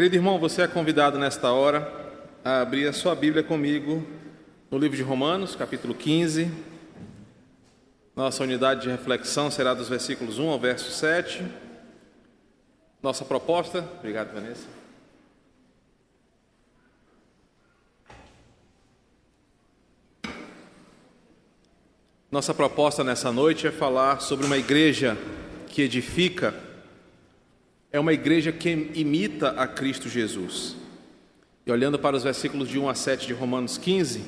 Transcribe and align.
Querido 0.00 0.16
irmão, 0.16 0.38
você 0.38 0.62
é 0.62 0.66
convidado 0.66 1.18
nesta 1.18 1.52
hora 1.52 1.86
a 2.42 2.62
abrir 2.62 2.88
a 2.88 2.92
sua 2.94 3.14
Bíblia 3.14 3.42
comigo 3.42 4.02
no 4.70 4.78
livro 4.78 4.96
de 4.96 5.02
Romanos, 5.02 5.54
capítulo 5.54 5.94
15. 5.94 6.50
Nossa 8.16 8.42
unidade 8.42 8.80
de 8.80 8.88
reflexão 8.88 9.50
será 9.50 9.74
dos 9.74 9.90
versículos 9.90 10.38
1 10.38 10.48
ao 10.48 10.58
verso 10.58 10.90
7. 10.90 11.44
Nossa 13.02 13.26
proposta, 13.26 13.86
obrigado, 13.98 14.32
Vanessa. 14.32 14.66
Nossa 22.32 22.54
proposta 22.54 23.04
nessa 23.04 23.30
noite 23.30 23.66
é 23.66 23.70
falar 23.70 24.22
sobre 24.22 24.46
uma 24.46 24.56
igreja 24.56 25.14
que 25.66 25.82
edifica 25.82 26.54
é 27.92 27.98
uma 27.98 28.12
igreja 28.12 28.52
que 28.52 28.90
imita 28.94 29.50
a 29.50 29.66
Cristo 29.66 30.08
Jesus. 30.08 30.76
E 31.66 31.72
olhando 31.72 31.98
para 31.98 32.16
os 32.16 32.22
versículos 32.22 32.68
de 32.68 32.78
1 32.78 32.88
a 32.88 32.94
7 32.94 33.26
de 33.26 33.32
Romanos 33.32 33.76
15, 33.76 34.22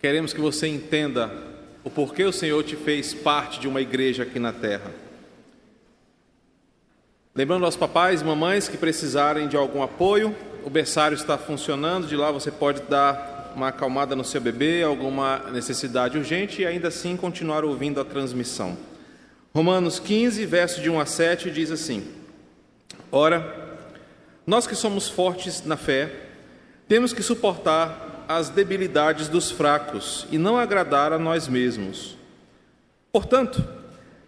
queremos 0.00 0.32
que 0.32 0.40
você 0.40 0.68
entenda 0.68 1.30
o 1.82 1.90
porquê 1.90 2.24
o 2.24 2.32
Senhor 2.32 2.62
te 2.62 2.76
fez 2.76 3.12
parte 3.12 3.58
de 3.58 3.66
uma 3.66 3.80
igreja 3.80 4.22
aqui 4.22 4.38
na 4.38 4.52
terra. 4.52 4.92
Lembrando 7.34 7.64
aos 7.64 7.76
papais 7.76 8.20
e 8.20 8.24
mamães 8.24 8.68
que 8.68 8.76
precisarem 8.76 9.48
de 9.48 9.56
algum 9.56 9.82
apoio, 9.82 10.34
o 10.64 10.70
berçário 10.70 11.14
está 11.14 11.38
funcionando, 11.38 12.06
de 12.06 12.16
lá 12.16 12.30
você 12.30 12.50
pode 12.50 12.82
dar 12.82 13.52
uma 13.56 13.68
acalmada 13.68 14.14
no 14.14 14.24
seu 14.24 14.40
bebê, 14.40 14.82
alguma 14.82 15.38
necessidade 15.50 16.16
urgente 16.18 16.62
e 16.62 16.66
ainda 16.66 16.88
assim 16.88 17.16
continuar 17.16 17.64
ouvindo 17.64 18.00
a 18.00 18.04
transmissão. 18.04 18.76
Romanos 19.52 19.98
15, 19.98 20.46
verso 20.46 20.80
de 20.80 20.88
1 20.88 21.00
a 21.00 21.06
7 21.06 21.50
diz 21.50 21.70
assim: 21.70 22.19
Ora, 23.12 23.78
nós 24.46 24.66
que 24.66 24.74
somos 24.74 25.08
fortes 25.08 25.64
na 25.64 25.76
fé, 25.76 26.12
temos 26.86 27.12
que 27.12 27.22
suportar 27.22 28.24
as 28.28 28.48
debilidades 28.48 29.28
dos 29.28 29.50
fracos 29.50 30.26
e 30.30 30.38
não 30.38 30.56
agradar 30.56 31.12
a 31.12 31.18
nós 31.18 31.48
mesmos. 31.48 32.16
Portanto, 33.12 33.64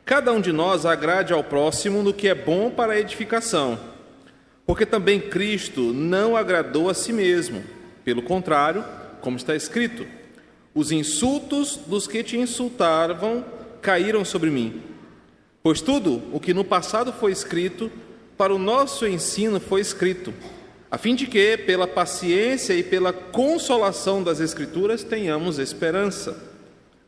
cada 0.04 0.32
um 0.32 0.40
de 0.40 0.50
nós 0.50 0.84
agrade 0.84 1.32
ao 1.32 1.44
próximo 1.44 2.02
no 2.02 2.12
que 2.12 2.26
é 2.26 2.34
bom 2.34 2.70
para 2.70 2.94
a 2.94 2.98
edificação, 2.98 3.78
porque 4.66 4.84
também 4.84 5.20
Cristo 5.20 5.92
não 5.92 6.36
agradou 6.36 6.90
a 6.90 6.94
si 6.94 7.12
mesmo. 7.12 7.62
Pelo 8.04 8.22
contrário, 8.22 8.84
como 9.20 9.36
está 9.36 9.54
escrito: 9.54 10.04
os 10.74 10.90
insultos 10.90 11.76
dos 11.86 12.08
que 12.08 12.24
te 12.24 12.36
insultavam 12.36 13.44
caíram 13.80 14.24
sobre 14.24 14.50
mim. 14.50 14.82
Pois 15.62 15.80
tudo 15.80 16.20
o 16.32 16.40
que 16.40 16.52
no 16.52 16.64
passado 16.64 17.12
foi 17.12 17.30
escrito 17.30 17.88
para 18.42 18.52
o 18.52 18.58
nosso 18.58 19.06
ensino 19.06 19.60
foi 19.60 19.80
escrito, 19.80 20.34
a 20.90 20.98
fim 20.98 21.14
de 21.14 21.28
que, 21.28 21.56
pela 21.58 21.86
paciência 21.86 22.74
e 22.74 22.82
pela 22.82 23.12
consolação 23.12 24.20
das 24.20 24.40
Escrituras, 24.40 25.04
tenhamos 25.04 25.60
esperança. 25.60 26.36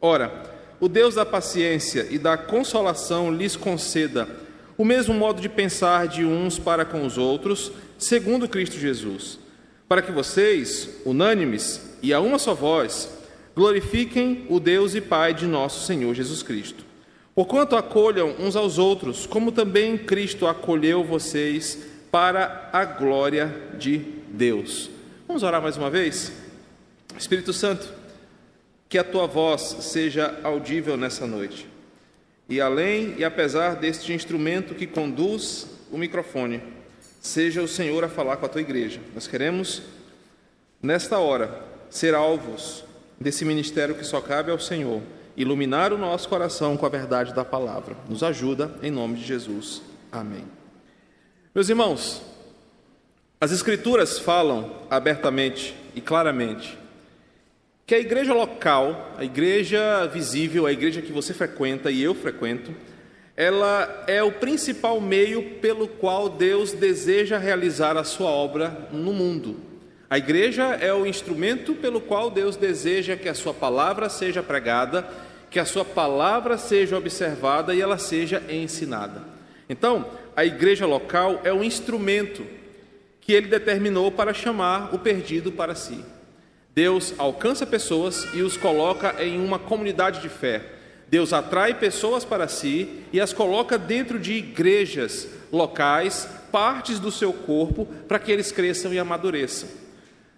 Ora, 0.01 0.33
o 0.79 0.89
Deus 0.89 1.17
da 1.17 1.27
paciência 1.27 2.07
e 2.09 2.19
da 2.19 2.37
consolação 2.37 3.35
lhes 3.35 3.57
conceda 3.57 4.29
o 4.79 4.85
mesmo 4.85 5.13
modo 5.13 5.43
de 5.43 5.49
pensar 5.49 6.07
de 6.07 6.25
uns 6.25 6.57
para 6.57 6.85
com 6.85 7.05
os 7.05 7.19
outros, 7.19 7.73
segundo 7.99 8.49
Cristo 8.49 8.79
Jesus, 8.79 9.41
para 9.89 10.03
que 10.03 10.13
vocês, 10.13 10.89
unânimes 11.05 11.81
e 12.01 12.13
a 12.13 12.21
uma 12.21 12.39
só 12.39 12.55
voz, 12.55 13.11
glorifiquem 13.57 14.47
o 14.49 14.61
Deus 14.61 14.95
e 14.95 15.01
Pai 15.01 15.35
de 15.35 15.47
nosso 15.47 15.85
Senhor 15.85 16.15
Jesus 16.15 16.45
Cristo. 16.45 16.94
Porquanto 17.35 17.75
acolham 17.75 18.37
uns 18.39 18.55
aos 18.55 18.79
outros, 18.79 19.27
como 19.27 19.51
também 19.51 19.99
Cristo 19.99 20.47
acolheu 20.47 21.03
vocês 21.03 21.79
para 22.11 22.71
a 22.73 22.85
glória 22.85 23.53
de 23.77 23.99
Deus. 24.29 24.89
Vamos 25.27 25.43
orar 25.43 25.61
mais 25.61 25.77
uma 25.77 25.91
vez? 25.91 26.33
Espírito 27.19 27.53
Santo, 27.53 27.93
que 28.89 28.97
a 28.97 29.03
tua 29.03 29.27
voz 29.27 29.63
seja 29.81 30.39
audível 30.45 30.97
nessa 30.97 31.27
noite. 31.27 31.67
E 32.49 32.61
além 32.61 33.17
e 33.19 33.25
apesar 33.25 33.75
deste 33.75 34.13
instrumento 34.13 34.75
que 34.75 34.87
conduz 34.87 35.67
o 35.91 35.99
microfone, 35.99 36.63
seja 37.21 37.63
o 37.63 37.69
Senhor 37.69 38.05
a 38.05 38.09
falar 38.09 38.37
com 38.37 38.47
a 38.47 38.49
tua 38.49 38.61
igreja. 38.61 39.01
Nós 39.13 39.27
queremos, 39.27 39.83
nesta 40.81 41.19
hora, 41.19 41.65
ser 41.91 42.15
alvos 42.15 42.85
desse 43.19 43.45
ministério 43.45 43.97
que 43.97 44.05
só 44.05 44.21
cabe 44.21 44.53
ao 44.53 44.59
Senhor 44.61 45.03
iluminar 45.37 45.93
o 45.93 45.99
nosso 45.99 46.29
coração 46.29 46.77
com 46.77 46.87
a 46.87 46.89
verdade 46.89 47.35
da 47.35 47.45
palavra. 47.45 47.97
Nos 48.09 48.23
ajuda, 48.23 48.75
em 48.83 48.91
nome 48.91 49.17
de 49.17 49.25
Jesus. 49.25 49.83
Amém. 50.11 50.45
Meus 51.55 51.69
irmãos, 51.69 52.23
as 53.41 53.53
Escrituras 53.53 54.19
falam 54.19 54.83
abertamente 54.89 55.75
e 55.95 56.01
claramente 56.01 56.79
que 57.87 57.95
a 57.95 57.99
igreja 57.99 58.33
local, 58.33 59.15
a 59.19 59.25
igreja 59.25 60.07
visível, 60.07 60.67
a 60.67 60.73
igreja 60.73 61.03
que 61.03 61.13
você 61.13 61.35
frequenta 61.35 61.91
e 61.91 62.03
eu 62.03 62.15
frequento, 62.15 62.75
ela 63.37 64.05
é 64.07 64.23
o 64.23 64.33
principal 64.33 65.01
meio 65.01 65.57
pelo 65.61 65.87
qual 65.87 66.29
Deus 66.29 66.73
deseja 66.73 67.37
realizar 67.37 67.97
a 67.97 68.05
sua 68.05 68.31
obra 68.31 68.89
no 68.91 69.13
mundo. 69.13 69.74
A 70.09 70.19
igreja 70.19 70.65
é 70.81 70.93
o 70.93 71.07
instrumento 71.07 71.75
pelo 71.75 72.01
qual 72.01 72.31
Deus 72.31 72.57
deseja 72.57 73.17
que 73.17 73.29
a 73.29 73.35
sua 73.35 73.55
palavra 73.55 74.09
seja 74.09 74.43
pregada 74.43 75.09
que 75.55 75.61
a 75.61 75.65
sua 75.65 75.85
palavra 75.85 76.59
seja 76.59 76.99
observada 76.99 77.73
e 77.73 77.81
ela 77.81 77.97
seja 77.97 78.43
ensinada. 78.49 79.23
Então, 79.69 80.05
a 80.35 80.45
igreja 80.45 80.85
local 80.85 81.43
é 81.45 81.53
um 81.53 81.63
instrumento 81.63 82.45
que 83.21 83.33
ele 83.33 83.47
determinou 83.47 84.11
para 84.11 84.35
chamar 84.35 84.93
o 84.93 84.99
perdido 84.99 85.53
para 85.53 85.77
si. 85.77 86.05
Deus 86.75 87.15
alcança 87.19 87.65
pessoas 87.65 88.27
e 88.35 88.43
os 88.43 88.57
coloca 88.57 89.15
em 89.23 89.41
uma 89.41 89.61
comunidade 89.61 90.21
de 90.21 90.29
fé. 90.29 90.61
Deus 91.07 91.33
atrai 91.33 91.73
pessoas 91.75 92.25
para 92.25 92.49
si 92.49 93.05
e 93.13 93.21
as 93.21 93.33
coloca 93.33 93.79
dentro 93.79 94.19
de 94.19 94.33
igrejas 94.33 95.29
locais, 95.53 96.29
partes 96.51 96.99
do 96.99 97.13
seu 97.13 97.33
corpo, 97.33 97.87
para 98.09 98.19
que 98.19 98.33
eles 98.33 98.51
cresçam 98.51 98.93
e 98.93 98.99
amadureçam. 98.99 99.69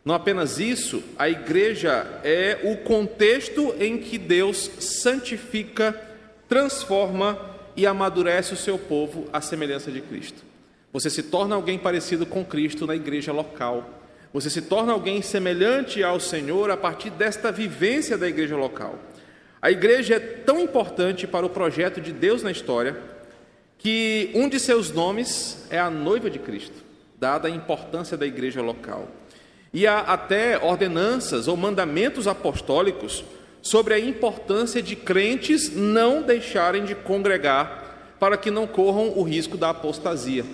Não 0.07 0.15
apenas 0.15 0.61
isso, 0.61 1.03
a 1.19 1.29
igreja 1.29 2.07
é 2.23 2.61
o 2.63 2.77
contexto 2.77 3.75
em 3.81 3.99
que 3.99 4.17
Deus 4.17 4.71
santifica, 4.79 6.01
transforma 6.49 7.37
e 7.75 7.85
amadurece 7.89 8.55
o 8.55 8.57
seu 8.57 8.79
povo 8.79 9.29
à 9.33 9.41
semelhança 9.41 9.91
de 9.91 10.01
Cristo. 10.01 10.45
Você 10.93 11.11
se 11.11 11.25
torna 11.25 11.57
alguém 11.57 11.77
parecido 11.77 12.25
com 12.25 12.45
Cristo 12.45 12.87
na 12.87 12.95
igreja 12.95 13.33
local. 13.33 14.01
Você 14.33 14.49
se 14.49 14.63
torna 14.63 14.93
alguém 14.93 15.21
semelhante 15.23 16.05
ao 16.05 16.21
Senhor 16.21 16.71
a 16.71 16.77
partir 16.77 17.11
desta 17.11 17.51
vivência 17.51 18.17
da 18.17 18.29
igreja 18.29 18.57
local. 18.57 18.97
A 19.61 19.73
igreja 19.73 20.15
é 20.15 20.21
tão 20.21 20.61
importante 20.61 21.27
para 21.27 21.45
o 21.45 21.51
projeto 21.51 22.01
de 22.01 22.13
Deus 22.13 22.45
na 22.45 22.53
história 22.53 22.97
que 23.77 24.31
um 24.37 24.49
de 24.49 24.61
seus 24.61 24.93
nomes 24.93 25.67
é 25.69 25.81
a 25.81 25.91
noiva 25.91 26.31
de 26.31 26.39
Cristo, 26.39 26.77
dada 27.19 27.49
a 27.49 27.51
importância 27.51 28.17
da 28.17 28.25
igreja 28.25 28.63
local. 28.63 29.09
E 29.73 29.87
há 29.87 29.99
até 30.01 30.59
ordenanças 30.59 31.49
ou 31.49 31.57
mandamentos 31.57 32.27
apostólicos 32.27 33.25
sobre 33.63 33.95
a 33.95 33.99
importância 33.99 34.81
de 34.81 34.95
crentes 34.95 35.75
não 35.75 36.23
deixarem 36.23 36.85
de 36.85 36.95
congregar 36.95 38.15
para 38.19 38.37
que 38.37 38.51
não 38.51 38.67
corram 38.67 39.13
o 39.17 39.23
risco 39.23 39.57
da 39.57 39.71
apostasia. 39.71 40.45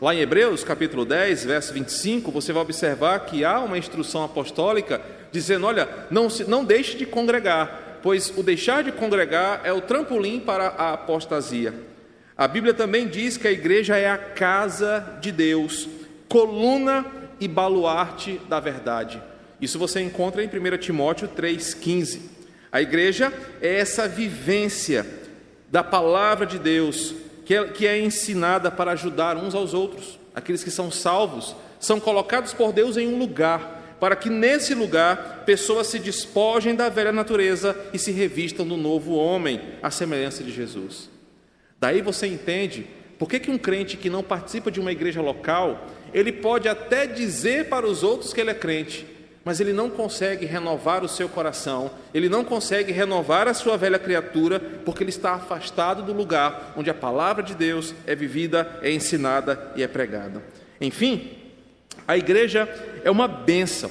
Lá 0.00 0.14
em 0.14 0.20
Hebreus, 0.20 0.62
capítulo 0.62 1.04
10, 1.04 1.44
verso 1.44 1.72
25, 1.72 2.30
você 2.30 2.52
vai 2.52 2.62
observar 2.62 3.26
que 3.26 3.44
há 3.44 3.58
uma 3.60 3.78
instrução 3.78 4.22
apostólica 4.22 5.00
dizendo: 5.32 5.66
olha, 5.66 5.88
não, 6.10 6.28
se, 6.30 6.44
não 6.44 6.64
deixe 6.64 6.96
de 6.96 7.06
congregar, 7.06 7.98
pois 8.02 8.32
o 8.36 8.42
deixar 8.42 8.84
de 8.84 8.92
congregar 8.92 9.60
é 9.64 9.72
o 9.72 9.80
trampolim 9.80 10.40
para 10.40 10.68
a 10.68 10.92
apostasia. 10.92 11.74
A 12.36 12.46
Bíblia 12.46 12.72
também 12.72 13.08
diz 13.08 13.36
que 13.36 13.48
a 13.48 13.52
igreja 13.52 13.96
é 13.96 14.08
a 14.08 14.18
casa 14.18 15.18
de 15.20 15.32
Deus, 15.32 15.88
coluna 16.28 17.04
e 17.40 17.46
baluarte 17.46 18.40
da 18.48 18.60
verdade. 18.60 19.22
Isso 19.60 19.78
você 19.78 20.00
encontra 20.00 20.42
em 20.42 20.46
1 20.46 20.78
Timóteo 20.78 21.28
3,15. 21.28 22.20
A 22.70 22.80
igreja 22.80 23.32
é 23.60 23.78
essa 23.78 24.06
vivência 24.06 25.06
da 25.70 25.82
palavra 25.82 26.46
de 26.46 26.58
Deus 26.58 27.14
que 27.44 27.54
é, 27.54 27.64
que 27.64 27.86
é 27.86 27.98
ensinada 27.98 28.70
para 28.70 28.92
ajudar 28.92 29.36
uns 29.36 29.54
aos 29.54 29.72
outros. 29.72 30.18
Aqueles 30.34 30.62
que 30.62 30.70
são 30.70 30.90
salvos 30.90 31.56
são 31.80 31.98
colocados 31.98 32.52
por 32.52 32.72
Deus 32.72 32.96
em 32.96 33.08
um 33.08 33.18
lugar, 33.18 33.96
para 33.98 34.14
que 34.14 34.28
nesse 34.28 34.74
lugar 34.74 35.44
pessoas 35.46 35.86
se 35.86 35.98
despojem 35.98 36.74
da 36.74 36.88
velha 36.88 37.10
natureza 37.10 37.74
e 37.92 37.98
se 37.98 38.12
revistam 38.12 38.66
do 38.66 38.76
novo 38.76 39.14
homem, 39.14 39.60
à 39.82 39.90
semelhança 39.90 40.44
de 40.44 40.52
Jesus. 40.52 41.08
Daí 41.80 42.02
você 42.02 42.26
entende 42.26 42.86
por 43.18 43.28
que, 43.28 43.40
que 43.40 43.50
um 43.50 43.58
crente 43.58 43.96
que 43.96 44.10
não 44.10 44.22
participa 44.22 44.70
de 44.70 44.78
uma 44.78 44.92
igreja 44.92 45.22
local 45.22 45.86
ele 46.12 46.32
pode 46.32 46.68
até 46.68 47.06
dizer 47.06 47.66
para 47.66 47.86
os 47.86 48.02
outros 48.02 48.32
que 48.32 48.40
ele 48.40 48.50
é 48.50 48.54
crente, 48.54 49.06
mas 49.44 49.60
ele 49.60 49.72
não 49.72 49.88
consegue 49.88 50.44
renovar 50.44 51.04
o 51.04 51.08
seu 51.08 51.28
coração, 51.28 51.90
ele 52.12 52.28
não 52.28 52.44
consegue 52.44 52.92
renovar 52.92 53.48
a 53.48 53.54
sua 53.54 53.76
velha 53.76 53.98
criatura, 53.98 54.60
porque 54.84 55.02
ele 55.02 55.10
está 55.10 55.32
afastado 55.32 56.02
do 56.02 56.12
lugar 56.12 56.74
onde 56.76 56.90
a 56.90 56.94
palavra 56.94 57.42
de 57.42 57.54
Deus 57.54 57.94
é 58.06 58.14
vivida, 58.14 58.78
é 58.82 58.90
ensinada 58.90 59.72
e 59.74 59.82
é 59.82 59.88
pregada. 59.88 60.42
Enfim, 60.80 61.38
A 62.08 62.16
igreja 62.16 62.66
é 63.04 63.10
uma 63.10 63.28
bênção. 63.28 63.90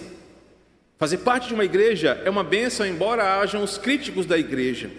Fazer 0.97 1.19
parte 1.19 1.49
de 1.49 1.53
uma 1.53 1.63
igreja 1.63 2.19
é 2.25 2.29
uma 2.31 2.43
bênção, 2.43 2.83
embora 2.83 3.39
hajam 3.39 3.63
os 3.63 3.77
críticos 3.77 4.25
da 4.25 4.39
igreja. 4.39 4.89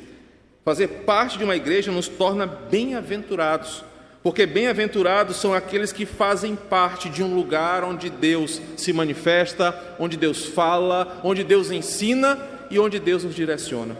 Fazer 0.64 0.86
parte 1.04 1.36
de 1.36 1.42
uma 1.42 1.56
igreja 1.56 1.90
nos 1.90 2.06
torna 2.06 2.46
bem-aventurados, 2.46 3.84
porque 4.28 4.44
bem-aventurados 4.44 5.38
são 5.38 5.54
aqueles 5.54 5.90
que 5.90 6.04
fazem 6.04 6.54
parte 6.54 7.08
de 7.08 7.22
um 7.22 7.34
lugar 7.34 7.82
onde 7.82 8.10
Deus 8.10 8.60
se 8.76 8.92
manifesta, 8.92 9.96
onde 9.98 10.18
Deus 10.18 10.44
fala, 10.44 11.18
onde 11.24 11.42
Deus 11.42 11.70
ensina 11.70 12.38
e 12.70 12.78
onde 12.78 12.98
Deus 12.98 13.24
nos 13.24 13.34
direciona. 13.34 13.96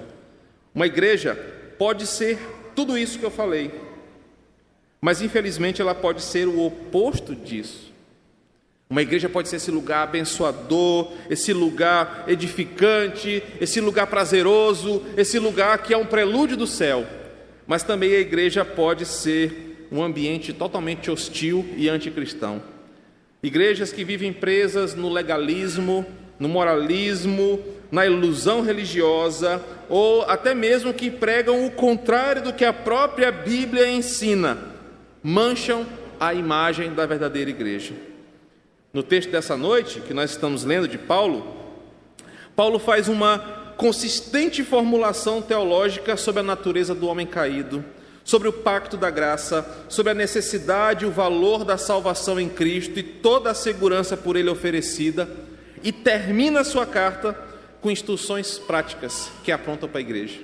Uma 0.74 0.86
igreja 0.86 1.34
pode 1.78 2.06
ser 2.06 2.38
tudo 2.76 2.98
isso 2.98 3.18
que 3.18 3.24
eu 3.24 3.30
falei, 3.30 3.72
mas 5.00 5.22
infelizmente 5.22 5.80
ela 5.80 5.94
pode 5.94 6.20
ser 6.20 6.46
o 6.46 6.60
oposto 6.60 7.34
disso. 7.34 7.90
Uma 8.90 9.00
igreja 9.00 9.30
pode 9.30 9.48
ser 9.48 9.56
esse 9.56 9.70
lugar 9.70 10.02
abençoador, 10.02 11.10
esse 11.30 11.54
lugar 11.54 12.24
edificante, 12.28 13.42
esse 13.58 13.80
lugar 13.80 14.06
prazeroso, 14.08 15.02
esse 15.16 15.38
lugar 15.38 15.78
que 15.78 15.94
é 15.94 15.96
um 15.96 16.04
prelúdio 16.04 16.54
do 16.54 16.66
céu. 16.66 17.06
Mas 17.66 17.82
também 17.82 18.14
a 18.14 18.20
igreja 18.20 18.62
pode 18.62 19.06
ser 19.06 19.67
um 19.90 20.02
ambiente 20.02 20.52
totalmente 20.52 21.10
hostil 21.10 21.64
e 21.76 21.88
anticristão. 21.88 22.62
Igrejas 23.42 23.92
que 23.92 24.04
vivem 24.04 24.32
presas 24.32 24.94
no 24.94 25.08
legalismo, 25.08 26.04
no 26.38 26.48
moralismo, 26.48 27.60
na 27.90 28.04
ilusão 28.04 28.62
religiosa, 28.62 29.62
ou 29.88 30.22
até 30.22 30.54
mesmo 30.54 30.92
que 30.92 31.10
pregam 31.10 31.64
o 31.64 31.70
contrário 31.70 32.42
do 32.42 32.52
que 32.52 32.64
a 32.64 32.72
própria 32.72 33.32
Bíblia 33.32 33.90
ensina, 33.90 34.58
mancham 35.22 35.86
a 36.20 36.34
imagem 36.34 36.92
da 36.92 37.06
verdadeira 37.06 37.50
igreja. 37.50 37.94
No 38.92 39.02
texto 39.02 39.30
dessa 39.30 39.56
noite, 39.56 40.00
que 40.00 40.12
nós 40.12 40.30
estamos 40.30 40.64
lendo 40.64 40.88
de 40.88 40.98
Paulo, 40.98 41.56
Paulo 42.56 42.78
faz 42.78 43.08
uma 43.08 43.38
consistente 43.76 44.64
formulação 44.64 45.40
teológica 45.40 46.16
sobre 46.16 46.40
a 46.40 46.44
natureza 46.44 46.94
do 46.94 47.06
homem 47.06 47.26
caído, 47.26 47.84
sobre 48.28 48.46
o 48.46 48.52
pacto 48.52 48.98
da 48.98 49.08
graça, 49.08 49.66
sobre 49.88 50.12
a 50.12 50.14
necessidade 50.14 51.02
e 51.02 51.08
o 51.08 51.10
valor 51.10 51.64
da 51.64 51.78
salvação 51.78 52.38
em 52.38 52.46
Cristo 52.46 52.98
e 52.98 53.02
toda 53.02 53.50
a 53.50 53.54
segurança 53.54 54.18
por 54.18 54.36
ele 54.36 54.50
oferecida, 54.50 55.26
e 55.82 55.90
termina 55.90 56.62
sua 56.62 56.84
carta 56.84 57.32
com 57.80 57.90
instruções 57.90 58.58
práticas 58.58 59.30
que 59.42 59.50
aprontam 59.50 59.88
para 59.88 60.00
a 60.00 60.02
igreja. 60.02 60.40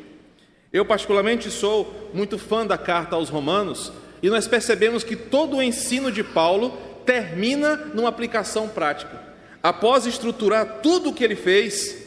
Eu, 0.73 0.87
particularmente, 0.87 1.51
sou 1.51 2.11
muito 2.15 2.39
fã 2.39 2.67
da 2.67 2.79
carta 2.79 3.17
aos 3.17 3.29
Romanos, 3.29 3.93
e 4.23 4.31
nós 4.31 4.49
percebemos 4.49 5.05
que 5.05 5.15
todo 5.15 5.59
o 5.59 5.63
ensino 5.63 6.11
de 6.11 6.25
Paulo 6.25 6.71
termina 7.05 7.77
numa 7.93 8.09
aplicação 8.09 8.67
prática. 8.67 9.21
Após 9.63 10.07
estruturar 10.07 10.79
tudo 10.83 11.11
o 11.11 11.13
que 11.13 11.23
ele 11.23 11.37
fez, 11.37 11.99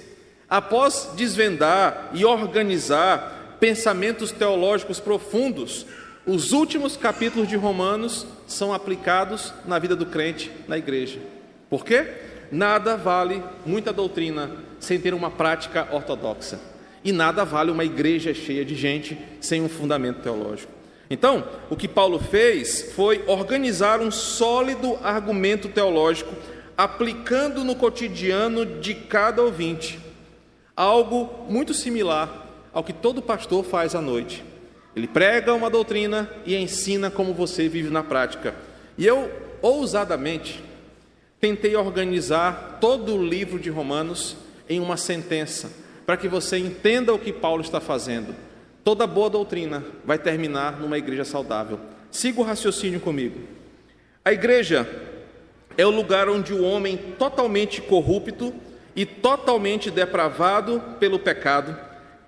após 0.50 1.12
desvendar 1.16 2.10
e 2.16 2.26
organizar 2.26 3.37
pensamentos 3.60 4.32
teológicos 4.32 5.00
profundos, 5.00 5.86
os 6.26 6.52
últimos 6.52 6.98
capítulos 6.98 7.48
de 7.48 7.56
Romanos 7.56 8.28
são 8.46 8.74
aplicados 8.74 9.54
na 9.66 9.80
vida 9.80 9.96
do 9.96 10.06
crente, 10.06 10.52
na 10.68 10.78
igreja. 10.78 11.20
Por 11.70 11.86
quê? 11.86 12.06
Nada 12.52 12.96
vale 12.96 13.44
muita 13.66 13.94
doutrina 13.94 14.52
sem 14.80 15.00
ter 15.00 15.14
uma 15.14 15.32
prática 15.32 15.88
ortodoxa. 15.92 16.60
E 17.04 17.12
nada 17.12 17.46
vale 17.46 17.72
uma 17.72 17.86
igreja 17.86 18.34
cheia 18.34 18.66
de 18.66 18.76
gente 18.76 19.18
sem 19.40 19.62
um 19.62 19.70
fundamento 19.70 20.22
teológico. 20.22 20.72
Então, 21.10 21.48
o 21.70 21.76
que 21.76 21.88
Paulo 21.88 22.20
fez 22.20 22.92
foi 22.94 23.24
organizar 23.28 24.02
um 24.02 24.12
sólido 24.12 25.00
argumento 25.02 25.70
teológico, 25.70 26.34
aplicando 26.78 27.64
no 27.64 27.76
cotidiano 27.76 28.66
de 28.66 28.94
cada 28.94 29.42
ouvinte, 29.42 29.98
algo 30.76 31.46
muito 31.50 31.74
similar 31.74 32.47
ao 32.78 32.84
que 32.84 32.94
todo 32.94 33.24
pastor 33.24 33.64
faz 33.64 33.96
à 33.96 34.02
noite. 34.02 34.44
Ele 34.96 35.08
prega 35.08 35.52
uma 35.54 35.70
doutrina 35.70 36.30
e 36.46 36.56
ensina 36.56 37.10
como 37.10 37.34
você 37.34 37.68
vive 37.68 37.90
na 37.90 38.04
prática. 38.04 38.54
E 38.96 39.08
eu, 39.08 39.32
ousadamente, 39.64 40.64
tentei 41.40 41.76
organizar 41.76 42.78
todo 42.80 43.16
o 43.16 43.26
livro 43.26 43.58
de 43.58 43.72
Romanos 43.72 44.38
em 44.70 44.80
uma 44.80 44.98
sentença, 44.98 45.72
para 46.06 46.18
que 46.18 46.28
você 46.28 46.60
entenda 46.60 47.12
o 47.14 47.18
que 47.18 47.34
Paulo 47.34 47.64
está 47.64 47.80
fazendo 47.80 48.36
Toda 48.88 49.06
boa 49.06 49.30
doutrina 49.30 49.84
vai 50.06 50.18
terminar 50.18 50.80
numa 50.80 50.98
igreja 50.98 51.26
saudável. 51.26 51.78
Siga 52.10 52.40
o 52.40 52.44
raciocínio 52.46 53.02
comigo. 53.02 53.42
A 54.24 54.32
igreja 54.32 54.88
é 55.78 55.86
o 55.86 55.90
lugar 55.90 56.30
onde 56.30 56.54
o 56.54 56.64
homem 56.64 56.96
totalmente 57.20 57.82
corrupto 57.82 58.54
e 58.96 59.06
totalmente 59.06 59.92
depravado 59.92 60.82
pelo 61.02 61.20
pecado, 61.20 61.78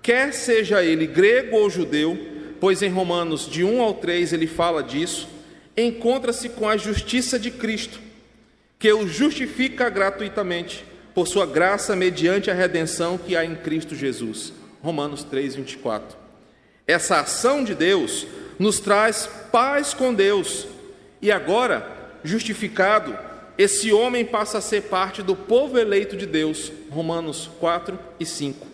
quer 0.02 0.32
seja 0.32 0.82
ele 0.82 1.06
grego 1.06 1.56
ou 1.56 1.70
judeu, 1.70 2.18
pois 2.60 2.82
em 2.82 2.90
Romanos 2.90 3.48
de 3.48 3.64
1 3.64 3.80
ao 3.80 3.94
3 3.94 4.32
ele 4.32 4.46
fala 4.46 4.82
disso, 4.82 5.28
encontra-se 5.76 6.48
com 6.48 6.68
a 6.68 6.76
justiça 6.76 7.38
de 7.38 7.50
Cristo, 7.50 8.00
que 8.78 8.92
o 8.92 9.06
justifica 9.06 9.88
gratuitamente 9.88 10.84
por 11.14 11.26
sua 11.26 11.46
graça 11.46 11.96
mediante 11.96 12.50
a 12.50 12.54
redenção 12.54 13.18
que 13.18 13.36
há 13.36 13.44
em 13.44 13.54
Cristo 13.54 13.94
Jesus. 13.94 14.52
Romanos 14.82 15.24
3, 15.24 15.56
24. 15.56 16.16
Essa 16.86 17.20
ação 17.20 17.62
de 17.62 17.74
Deus 17.74 18.26
nos 18.58 18.80
traz 18.80 19.28
paz 19.52 19.92
com 19.92 20.14
Deus. 20.14 20.66
E 21.20 21.30
agora, 21.30 21.86
justificado, 22.24 23.16
esse 23.58 23.92
homem 23.92 24.24
passa 24.24 24.58
a 24.58 24.62
ser 24.62 24.82
parte 24.82 25.22
do 25.22 25.36
povo 25.36 25.78
eleito 25.78 26.16
de 26.16 26.26
Deus, 26.26 26.72
Romanos 26.90 27.50
4 27.60 27.98
e 28.18 28.24
5. 28.24 28.69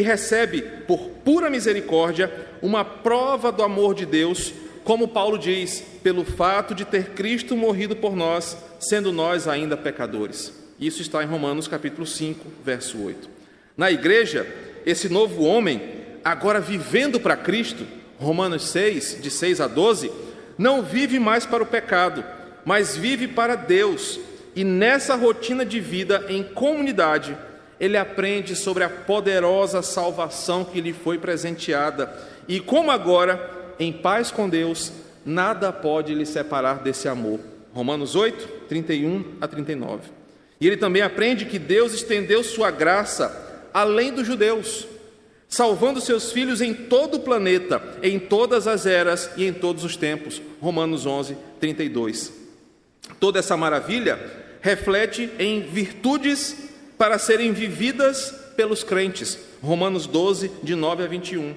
E 0.00 0.02
recebe, 0.02 0.62
por 0.86 1.10
pura 1.22 1.50
misericórdia, 1.50 2.32
uma 2.62 2.82
prova 2.82 3.52
do 3.52 3.62
amor 3.62 3.94
de 3.94 4.06
Deus, 4.06 4.50
como 4.82 5.06
Paulo 5.06 5.36
diz, 5.36 5.84
pelo 6.02 6.24
fato 6.24 6.74
de 6.74 6.86
ter 6.86 7.10
Cristo 7.10 7.54
morrido 7.54 7.94
por 7.94 8.16
nós, 8.16 8.56
sendo 8.80 9.12
nós 9.12 9.46
ainda 9.46 9.76
pecadores. 9.76 10.54
Isso 10.80 11.02
está 11.02 11.22
em 11.22 11.26
Romanos 11.26 11.68
capítulo 11.68 12.06
5, 12.06 12.46
verso 12.64 12.98
8. 12.98 13.28
Na 13.76 13.90
igreja, 13.90 14.46
esse 14.86 15.06
novo 15.10 15.44
homem 15.44 15.82
agora 16.24 16.62
vivendo 16.62 17.20
para 17.20 17.36
Cristo, 17.36 17.86
Romanos 18.18 18.70
6, 18.70 19.18
de 19.20 19.30
6 19.30 19.60
a 19.60 19.66
12, 19.66 20.10
não 20.56 20.82
vive 20.82 21.18
mais 21.18 21.44
para 21.44 21.62
o 21.62 21.66
pecado, 21.66 22.24
mas 22.64 22.96
vive 22.96 23.28
para 23.28 23.54
Deus. 23.54 24.18
E 24.56 24.64
nessa 24.64 25.14
rotina 25.14 25.62
de 25.62 25.78
vida 25.78 26.24
em 26.30 26.42
comunidade, 26.42 27.36
ele 27.80 27.96
aprende 27.96 28.54
sobre 28.54 28.84
a 28.84 28.90
poderosa 28.90 29.82
salvação 29.82 30.64
que 30.64 30.80
lhe 30.80 30.92
foi 30.92 31.18
presenteada. 31.18 32.14
E 32.46 32.60
como 32.60 32.90
agora, 32.90 33.74
em 33.78 33.92
paz 33.92 34.30
com 34.30 34.48
Deus, 34.48 34.92
nada 35.24 35.72
pode 35.72 36.14
lhe 36.14 36.26
separar 36.26 36.80
desse 36.80 37.08
amor. 37.08 37.40
Romanos 37.72 38.14
8, 38.14 38.66
31 38.68 39.38
a 39.40 39.48
39. 39.48 40.02
E 40.60 40.66
ele 40.66 40.76
também 40.76 41.02
aprende 41.02 41.46
que 41.46 41.58
Deus 41.58 41.94
estendeu 41.94 42.44
sua 42.44 42.70
graça 42.70 43.70
além 43.72 44.12
dos 44.12 44.26
judeus 44.26 44.86
salvando 45.50 46.00
seus 46.00 46.30
filhos 46.30 46.60
em 46.60 46.72
todo 46.72 47.16
o 47.16 47.20
planeta, 47.20 47.82
em 48.04 48.20
todas 48.20 48.68
as 48.68 48.86
eras 48.86 49.28
e 49.36 49.44
em 49.44 49.52
todos 49.52 49.82
os 49.82 49.96
tempos. 49.96 50.40
Romanos 50.60 51.04
11, 51.04 51.36
32. 51.58 52.32
Toda 53.18 53.40
essa 53.40 53.56
maravilha 53.56 54.18
reflete 54.62 55.28
em 55.40 55.60
virtudes 55.62 56.69
para 57.00 57.18
serem 57.18 57.50
vividas 57.50 58.30
pelos 58.54 58.84
crentes. 58.84 59.38
Romanos 59.62 60.06
12, 60.06 60.50
de 60.62 60.74
9 60.74 61.04
a 61.04 61.06
21. 61.06 61.54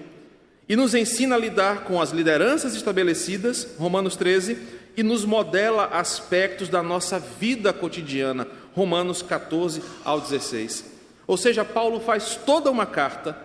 E 0.70 0.76
nos 0.78 0.96
ensina 0.96 1.36
a 1.36 1.38
lidar 1.38 1.84
com 1.84 2.02
as 2.02 2.12
lideranças 2.12 2.74
estabelecidas, 2.76 3.68
Romanos 3.78 4.16
13, 4.16 4.58
e 4.96 5.04
nos 5.04 5.26
modela 5.26 5.88
aspectos 5.88 6.70
da 6.70 6.82
nossa 6.82 7.20
vida 7.20 7.74
cotidiana, 7.74 8.48
Romanos 8.74 9.22
14 9.22 9.84
ao 10.06 10.22
16. 10.22 10.86
Ou 11.28 11.36
seja, 11.36 11.66
Paulo 11.66 12.00
faz 12.00 12.40
toda 12.46 12.72
uma 12.72 12.86
carta 12.86 13.38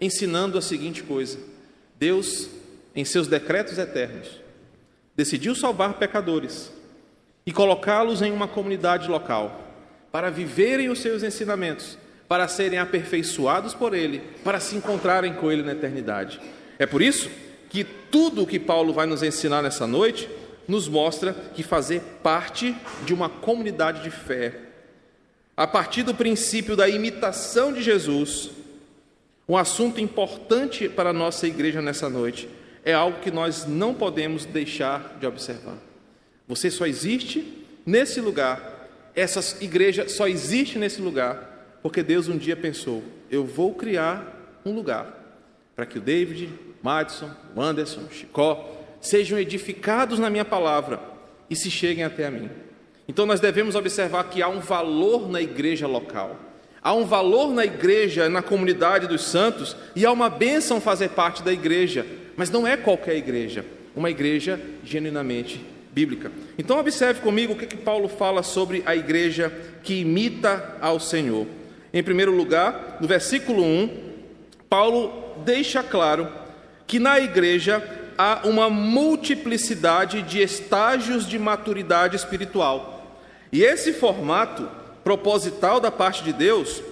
ensinando 0.00 0.56
a 0.56 0.62
seguinte 0.62 1.02
coisa: 1.02 1.38
Deus, 1.98 2.48
em 2.96 3.04
seus 3.04 3.28
decretos 3.28 3.76
eternos, 3.76 4.40
decidiu 5.14 5.54
salvar 5.54 5.98
pecadores 5.98 6.72
e 7.44 7.52
colocá-los 7.52 8.22
em 8.22 8.32
uma 8.32 8.48
comunidade 8.48 9.06
local 9.06 9.61
para 10.12 10.30
viverem 10.30 10.90
os 10.90 11.00
seus 11.00 11.22
ensinamentos, 11.22 11.98
para 12.28 12.46
serem 12.46 12.78
aperfeiçoados 12.78 13.74
por 13.74 13.94
Ele, 13.94 14.22
para 14.44 14.60
se 14.60 14.76
encontrarem 14.76 15.32
com 15.32 15.50
Ele 15.50 15.62
na 15.62 15.72
eternidade. 15.72 16.38
É 16.78 16.86
por 16.86 17.00
isso 17.00 17.30
que 17.70 17.82
tudo 17.82 18.42
o 18.42 18.46
que 18.46 18.60
Paulo 18.60 18.92
vai 18.92 19.06
nos 19.06 19.22
ensinar 19.22 19.62
nessa 19.62 19.86
noite 19.86 20.28
nos 20.68 20.86
mostra 20.86 21.32
que 21.54 21.62
fazer 21.62 22.00
parte 22.22 22.76
de 23.04 23.14
uma 23.14 23.28
comunidade 23.28 24.02
de 24.02 24.10
fé, 24.10 24.54
a 25.56 25.66
partir 25.66 26.02
do 26.02 26.14
princípio 26.14 26.76
da 26.76 26.88
imitação 26.88 27.72
de 27.72 27.82
Jesus, 27.82 28.50
um 29.48 29.56
assunto 29.56 30.00
importante 30.00 30.88
para 30.88 31.10
a 31.10 31.12
nossa 31.12 31.46
igreja 31.46 31.82
nessa 31.82 32.08
noite 32.08 32.48
é 32.84 32.92
algo 32.92 33.20
que 33.20 33.30
nós 33.30 33.66
não 33.66 33.94
podemos 33.94 34.44
deixar 34.44 35.16
de 35.20 35.26
observar. 35.26 35.76
Você 36.48 36.70
só 36.70 36.86
existe 36.86 37.66
nesse 37.84 38.20
lugar 38.20 38.71
essa 39.14 39.62
igreja 39.62 40.08
só 40.08 40.26
existe 40.26 40.78
nesse 40.78 41.00
lugar 41.00 41.52
porque 41.82 42.02
Deus 42.02 42.28
um 42.28 42.38
dia 42.38 42.56
pensou: 42.56 43.02
eu 43.30 43.44
vou 43.44 43.74
criar 43.74 44.60
um 44.64 44.72
lugar 44.72 45.18
para 45.74 45.84
que 45.84 45.98
o 45.98 46.00
David, 46.00 46.48
Madison, 46.82 47.30
o 47.54 47.60
Anderson, 47.60 48.02
o 48.02 48.14
Chicó 48.14 48.70
sejam 49.00 49.38
edificados 49.38 50.18
na 50.18 50.30
minha 50.30 50.44
palavra 50.44 51.00
e 51.50 51.56
se 51.56 51.70
cheguem 51.70 52.04
até 52.04 52.26
a 52.26 52.30
mim. 52.30 52.48
Então 53.08 53.26
nós 53.26 53.40
devemos 53.40 53.74
observar 53.74 54.24
que 54.24 54.40
há 54.40 54.48
um 54.48 54.60
valor 54.60 55.28
na 55.28 55.42
igreja 55.42 55.88
local. 55.88 56.36
Há 56.80 56.94
um 56.94 57.04
valor 57.04 57.52
na 57.52 57.64
igreja, 57.64 58.28
na 58.28 58.42
comunidade 58.42 59.06
dos 59.06 59.22
santos, 59.22 59.76
e 59.94 60.04
há 60.04 60.10
uma 60.10 60.28
bênção 60.28 60.80
fazer 60.80 61.10
parte 61.10 61.42
da 61.42 61.52
igreja, 61.52 62.04
mas 62.36 62.50
não 62.50 62.66
é 62.66 62.76
qualquer 62.76 63.16
igreja, 63.16 63.64
uma 63.94 64.10
igreja 64.10 64.60
genuinamente 64.82 65.64
bíblica. 65.92 66.32
Então 66.58 66.78
observe 66.78 67.20
comigo 67.20 67.52
o 67.52 67.56
que, 67.56 67.66
que 67.66 67.76
Paulo 67.76 68.08
fala 68.08 68.42
sobre 68.42 68.82
a 68.86 68.96
igreja 68.96 69.52
que 69.82 70.00
imita 70.00 70.76
ao 70.80 70.98
Senhor. 70.98 71.46
Em 71.92 72.02
primeiro 72.02 72.32
lugar, 72.32 72.96
no 73.00 73.06
versículo 73.06 73.62
1, 73.62 74.12
Paulo 74.68 75.36
deixa 75.44 75.82
claro 75.82 76.28
que 76.86 76.98
na 76.98 77.20
igreja 77.20 77.82
há 78.16 78.40
uma 78.44 78.70
multiplicidade 78.70 80.22
de 80.22 80.40
estágios 80.40 81.26
de 81.26 81.38
maturidade 81.38 82.16
espiritual. 82.16 83.20
E 83.52 83.62
esse 83.62 83.92
formato 83.92 84.68
proposital 85.04 85.80
da 85.80 85.90
parte 85.90 86.22
de 86.22 86.32
Deus 86.32 86.82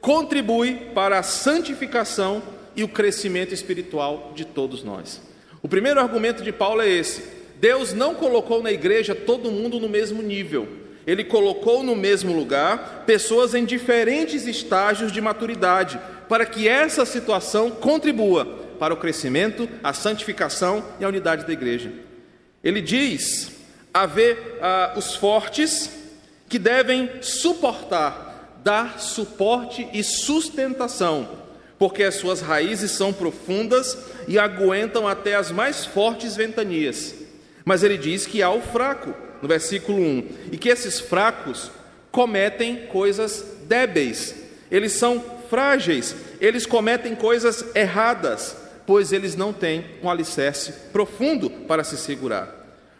contribui 0.00 0.74
para 0.94 1.18
a 1.18 1.22
santificação 1.22 2.42
e 2.74 2.84
o 2.84 2.88
crescimento 2.88 3.52
espiritual 3.52 4.32
de 4.34 4.44
todos 4.44 4.82
nós. 4.82 5.20
O 5.62 5.68
primeiro 5.68 6.00
argumento 6.00 6.42
de 6.42 6.52
Paulo 6.52 6.80
é 6.80 6.88
esse: 6.88 7.22
Deus 7.60 7.92
não 7.92 8.14
colocou 8.14 8.62
na 8.62 8.70
igreja 8.70 9.14
todo 9.14 9.50
mundo 9.50 9.80
no 9.80 9.88
mesmo 9.88 10.22
nível. 10.22 10.68
Ele 11.06 11.24
colocou 11.24 11.82
no 11.82 11.94
mesmo 11.94 12.34
lugar 12.34 13.04
pessoas 13.06 13.54
em 13.54 13.64
diferentes 13.64 14.46
estágios 14.46 15.12
de 15.12 15.20
maturidade, 15.20 16.00
para 16.28 16.44
que 16.44 16.66
essa 16.66 17.06
situação 17.06 17.70
contribua 17.70 18.44
para 18.78 18.92
o 18.92 18.96
crescimento, 18.96 19.68
a 19.82 19.92
santificação 19.92 20.84
e 21.00 21.04
a 21.04 21.08
unidade 21.08 21.46
da 21.46 21.52
igreja. 21.52 21.92
Ele 22.62 22.80
diz 22.80 23.52
haver 23.94 24.58
ah, 24.60 24.94
os 24.96 25.14
fortes 25.14 25.90
que 26.48 26.58
devem 26.58 27.10
suportar, 27.22 28.60
dar 28.62 29.00
suporte 29.00 29.88
e 29.92 30.02
sustentação, 30.02 31.28
porque 31.78 32.02
as 32.02 32.16
suas 32.16 32.40
raízes 32.40 32.90
são 32.90 33.12
profundas 33.12 33.96
e 34.28 34.38
aguentam 34.38 35.06
até 35.06 35.34
as 35.34 35.50
mais 35.50 35.86
fortes 35.86 36.36
ventanias. 36.36 37.14
Mas 37.66 37.82
ele 37.82 37.98
diz 37.98 38.28
que 38.28 38.44
há 38.44 38.50
o 38.50 38.62
fraco, 38.62 39.12
no 39.42 39.48
versículo 39.48 39.98
1, 40.00 40.28
e 40.52 40.56
que 40.56 40.68
esses 40.68 41.00
fracos 41.00 41.68
cometem 42.12 42.86
coisas 42.86 43.44
débeis, 43.64 44.36
eles 44.70 44.92
são 44.92 45.22
frágeis, 45.50 46.14
eles 46.40 46.64
cometem 46.64 47.16
coisas 47.16 47.64
erradas, 47.74 48.56
pois 48.86 49.12
eles 49.12 49.34
não 49.34 49.52
têm 49.52 49.84
um 50.00 50.08
alicerce 50.08 50.72
profundo 50.92 51.50
para 51.50 51.82
se 51.82 51.96
segurar. 51.96 52.54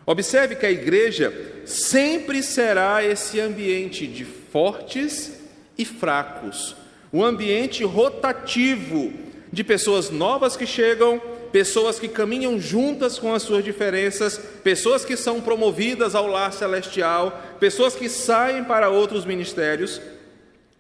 Observe 0.04 0.56
que 0.56 0.66
a 0.66 0.70
igreja 0.70 1.32
sempre 1.64 2.42
será 2.42 3.04
esse 3.04 3.38
ambiente 3.38 4.04
de 4.04 4.24
fortes 4.24 5.32
e 5.78 5.84
fracos, 5.84 6.74
um 7.12 7.24
ambiente 7.24 7.84
rotativo 7.84 9.12
de 9.52 9.62
pessoas 9.62 10.10
novas 10.10 10.56
que 10.56 10.66
chegam, 10.66 11.22
pessoas 11.52 11.98
que 11.98 12.08
caminham 12.08 12.60
juntas 12.60 13.18
com 13.18 13.34
as 13.34 13.42
suas 13.42 13.64
diferenças, 13.64 14.38
pessoas 14.62 15.04
que 15.04 15.16
são 15.16 15.40
promovidas 15.40 16.14
ao 16.14 16.26
lar 16.26 16.52
celestial, 16.52 17.42
pessoas 17.58 17.94
que 17.94 18.08
saem 18.08 18.64
para 18.64 18.90
outros 18.90 19.24
ministérios. 19.24 20.00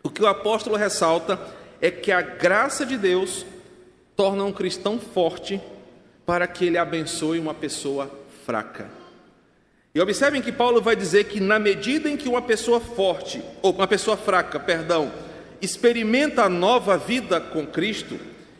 O 0.02 0.10
que 0.10 0.22
o 0.22 0.26
apóstolo 0.26 0.76
ressalta 0.76 1.38
é 1.80 1.90
que 1.90 2.12
a 2.12 2.22
graça 2.22 2.84
de 2.84 2.96
Deus 2.96 3.44
torna 4.14 4.44
um 4.44 4.52
cristão 4.52 4.98
forte 4.98 5.60
para 6.24 6.46
que 6.46 6.64
ele 6.64 6.78
abençoe 6.78 7.38
uma 7.38 7.54
pessoa 7.54 8.10
fraca. 8.44 8.90
E 9.94 10.00
observem 10.00 10.42
que 10.42 10.52
Paulo 10.52 10.82
vai 10.82 10.94
dizer 10.94 11.24
que 11.24 11.40
na 11.40 11.58
medida 11.58 12.10
em 12.10 12.16
que 12.16 12.28
uma 12.28 12.42
pessoa 12.42 12.80
forte, 12.80 13.42
ou 13.62 13.72
uma 13.72 13.86
pessoa 13.86 14.16
fraca, 14.16 14.60
perdão, 14.60 15.10
experimenta 15.60 16.42
a 16.42 16.48
nova 16.48 16.98
vida 16.98 17.40
com 17.40 17.66
Cristo, 17.66 18.18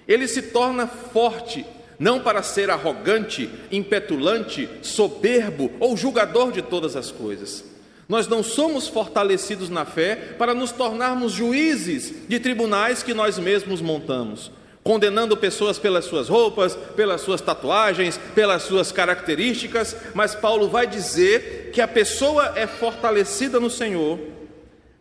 ele 0.08 0.26
se 0.28 0.40
torna 0.40 0.86
forte, 0.86 1.66
não 1.98 2.20
para 2.20 2.42
ser 2.42 2.70
arrogante, 2.70 3.50
impetulante, 3.70 4.68
soberbo 4.82 5.70
ou 5.80 5.96
julgador 5.96 6.52
de 6.52 6.62
todas 6.62 6.96
as 6.96 7.10
coisas. 7.10 7.64
Nós 8.08 8.28
não 8.28 8.42
somos 8.42 8.86
fortalecidos 8.86 9.68
na 9.68 9.84
fé 9.84 10.14
para 10.38 10.54
nos 10.54 10.70
tornarmos 10.70 11.32
juízes 11.32 12.28
de 12.28 12.38
tribunais 12.38 13.02
que 13.02 13.14
nós 13.14 13.38
mesmos 13.38 13.80
montamos 13.80 14.50
condenando 14.86 15.36
pessoas 15.36 15.80
pelas 15.80 16.04
suas 16.04 16.28
roupas, 16.28 16.76
pelas 16.94 17.20
suas 17.20 17.40
tatuagens, 17.40 18.20
pelas 18.36 18.62
suas 18.62 18.92
características, 18.92 19.96
mas 20.14 20.36
Paulo 20.36 20.68
vai 20.68 20.86
dizer 20.86 21.72
que 21.72 21.80
a 21.80 21.88
pessoa 21.88 22.52
é 22.54 22.68
fortalecida 22.68 23.58
no 23.58 23.68
Senhor 23.68 24.16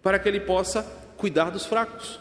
para 0.01 0.17
que 0.17 0.27
ele 0.27 0.39
possa 0.39 0.81
cuidar 1.15 1.51
dos 1.51 1.67
fracos. 1.67 2.19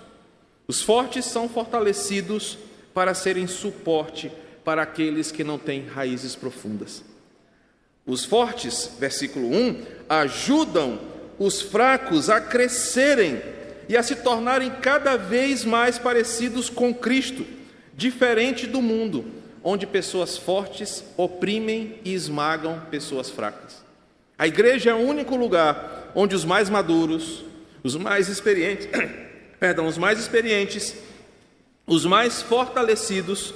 Os 0.69 0.83
fortes 0.83 1.25
são 1.25 1.49
fortalecidos 1.49 2.59
para 2.93 3.15
serem 3.15 3.47
suporte 3.47 4.31
para 4.65 4.83
aqueles 4.83 5.31
que 5.31 5.45
não 5.45 5.59
têm 5.59 5.87
raízes 5.87 6.35
profundas. 6.35 7.05
Os 8.07 8.25
fortes, 8.25 8.91
versículo 8.99 9.49
1, 9.49 9.83
ajudam 10.09 11.01
os 11.39 11.61
fracos 11.61 12.31
a 12.31 12.41
crescerem 12.41 13.41
e 13.89 13.97
a 13.97 14.03
se 14.03 14.17
tornarem 14.17 14.71
cada 14.71 15.17
vez 15.17 15.65
mais 15.65 15.99
parecidos 15.99 16.71
com 16.71 16.95
Cristo, 16.95 17.47
diferente 17.95 18.67
do 18.67 18.81
mundo, 18.81 19.25
onde 19.63 19.87
pessoas 19.87 20.37
fortes 20.37 21.05
oprimem 21.17 21.99
e 22.05 22.13
esmagam 22.13 22.81
pessoas 22.91 23.31
fracas. 23.31 23.85
A 24.39 24.47
igreja 24.47 24.91
é 24.91 24.95
o 24.95 24.99
único 24.99 25.37
lugar 25.37 26.13
onde 26.15 26.35
os 26.35 26.45
mais 26.45 26.69
maduros, 26.69 27.45
os 27.83 27.97
mais 27.97 28.29
experientes, 28.29 28.89
perdão, 29.59 29.87
os 29.87 29.97
mais 29.97 30.19
experientes, 30.19 30.95
os 31.87 32.05
mais 32.05 32.43
fortalecidos 32.43 33.55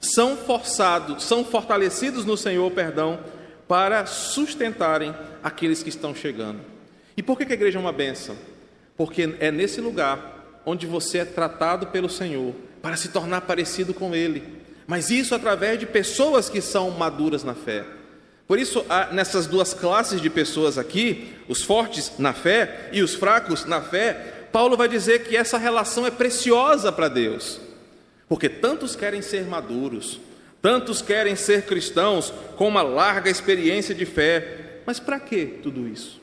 são 0.00 0.36
forçados, 0.36 1.24
são 1.24 1.44
fortalecidos 1.44 2.24
no 2.24 2.36
Senhor, 2.36 2.70
perdão, 2.70 3.18
para 3.66 4.06
sustentarem 4.06 5.14
aqueles 5.42 5.82
que 5.82 5.88
estão 5.88 6.14
chegando. 6.14 6.60
E 7.16 7.22
por 7.22 7.36
que 7.36 7.44
a 7.44 7.54
igreja 7.54 7.78
é 7.78 7.80
uma 7.80 7.92
bênção? 7.92 8.36
porque 8.98 9.36
é 9.38 9.52
nesse 9.52 9.80
lugar 9.80 10.60
onde 10.66 10.84
você 10.84 11.18
é 11.18 11.24
tratado 11.24 11.86
pelo 11.86 12.10
Senhor 12.10 12.52
para 12.82 12.96
se 12.96 13.08
tornar 13.08 13.42
parecido 13.42 13.94
com 13.94 14.14
Ele. 14.14 14.42
Mas 14.88 15.08
isso 15.08 15.34
através 15.34 15.78
de 15.78 15.86
pessoas 15.86 16.50
que 16.50 16.60
são 16.60 16.90
maduras 16.90 17.44
na 17.44 17.54
fé. 17.54 17.84
Por 18.46 18.58
isso, 18.58 18.84
nessas 19.12 19.46
duas 19.46 19.72
classes 19.72 20.20
de 20.20 20.28
pessoas 20.28 20.78
aqui, 20.78 21.34
os 21.48 21.62
fortes 21.62 22.12
na 22.18 22.32
fé 22.32 22.88
e 22.92 23.02
os 23.02 23.14
fracos 23.14 23.66
na 23.66 23.80
fé, 23.80 24.48
Paulo 24.50 24.76
vai 24.76 24.88
dizer 24.88 25.24
que 25.24 25.36
essa 25.36 25.58
relação 25.58 26.06
é 26.06 26.10
preciosa 26.10 26.90
para 26.90 27.08
Deus. 27.08 27.60
Porque 28.28 28.48
tantos 28.48 28.94
querem 28.94 29.22
ser 29.22 29.46
maduros, 29.46 30.20
tantos 30.60 31.00
querem 31.00 31.34
ser 31.36 31.66
cristãos 31.66 32.32
com 32.56 32.68
uma 32.68 32.82
larga 32.82 33.30
experiência 33.30 33.94
de 33.94 34.04
fé, 34.04 34.80
mas 34.86 35.00
para 35.00 35.18
que 35.18 35.46
tudo 35.46 35.88
isso? 35.88 36.20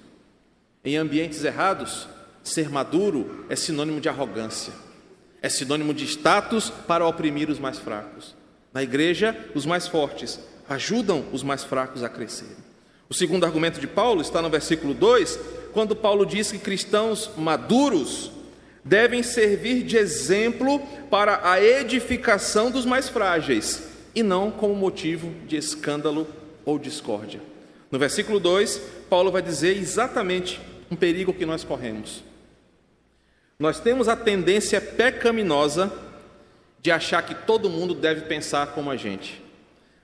Em 0.84 0.98
ambientes 0.98 1.44
errados, 1.44 2.08
Ser 2.46 2.70
maduro 2.70 3.44
é 3.50 3.56
sinônimo 3.56 4.00
de 4.00 4.08
arrogância, 4.08 4.72
é 5.42 5.50
sinônimo 5.50 5.96
de 5.96 6.06
status 6.06 6.70
para 6.70 7.08
oprimir 7.08 7.50
os 7.50 7.58
mais 7.58 7.80
fracos. 7.80 8.36
Na 8.72 8.84
igreja, 8.84 9.36
os 9.56 9.66
mais 9.66 9.88
fortes 9.88 10.40
ajudam 10.70 11.26
os 11.34 11.42
mais 11.42 11.64
fracos 11.64 12.04
a 12.04 12.08
crescerem. 12.08 12.56
O 13.10 13.16
segundo 13.16 13.46
argumento 13.46 13.80
de 13.80 13.88
Paulo 13.88 14.22
está 14.22 14.44
no 14.44 14.50
versículo 14.50 14.94
2, 14.94 15.40
quando 15.74 15.96
Paulo 15.96 16.24
diz 16.24 16.52
que 16.52 16.60
cristãos 16.60 17.32
maduros 17.36 18.30
devem 18.86 19.24
servir 19.24 19.82
de 19.82 19.98
exemplo 19.98 20.80
para 21.10 21.50
a 21.50 21.60
edificação 21.60 22.70
dos 22.70 22.86
mais 22.86 23.10
frágeis 23.10 23.90
e 24.14 24.22
não 24.22 24.52
como 24.52 24.76
motivo 24.76 25.34
de 25.48 25.58
escândalo 25.58 26.28
ou 26.64 26.78
discórdia. 26.78 27.42
No 27.92 27.98
versículo 27.98 28.40
2, 28.40 28.80
Paulo 29.10 29.32
vai 29.32 29.42
dizer 29.42 29.76
exatamente 29.76 30.62
um 30.92 30.96
perigo 30.96 31.34
que 31.34 31.48
nós 31.48 31.64
corremos. 31.64 32.24
Nós 33.58 33.80
temos 33.80 34.08
a 34.08 34.16
tendência 34.16 34.80
pecaminosa 34.80 35.92
de 36.80 36.92
achar 36.92 37.24
que 37.24 37.34
todo 37.34 37.70
mundo 37.70 37.96
deve 37.96 38.22
pensar 38.22 38.68
como 38.68 38.92
a 38.92 38.96
gente. 38.96 39.42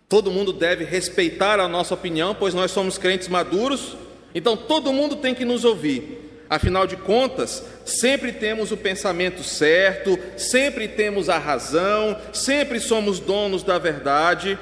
Todo 0.09 0.31
mundo 0.31 0.51
deve 0.51 0.83
respeitar 0.83 1.59
a 1.59 1.67
nossa 1.67 1.93
opinião, 1.93 2.33
pois 2.33 2.53
nós 2.53 2.71
somos 2.71 2.97
crentes 2.97 3.27
maduros, 3.27 3.95
então 4.33 4.57
todo 4.57 4.91
mundo 4.91 5.17
tem 5.17 5.35
que 5.35 5.45
nos 5.45 5.63
ouvir. 5.63 6.20
Afinal 6.51 6.85
de 6.85 6.97
contas, 6.97 7.63
sempre 7.85 8.33
temos 8.33 8.73
o 8.73 8.77
pensamento 8.77 9.41
certo, 9.41 10.19
sempre 10.35 10.85
temos 10.85 11.29
a 11.29 11.37
razão, 11.37 12.19
sempre 12.33 12.77
somos 12.77 13.21
donos 13.21 13.63
da 13.63 13.77
verdade. 13.77 14.59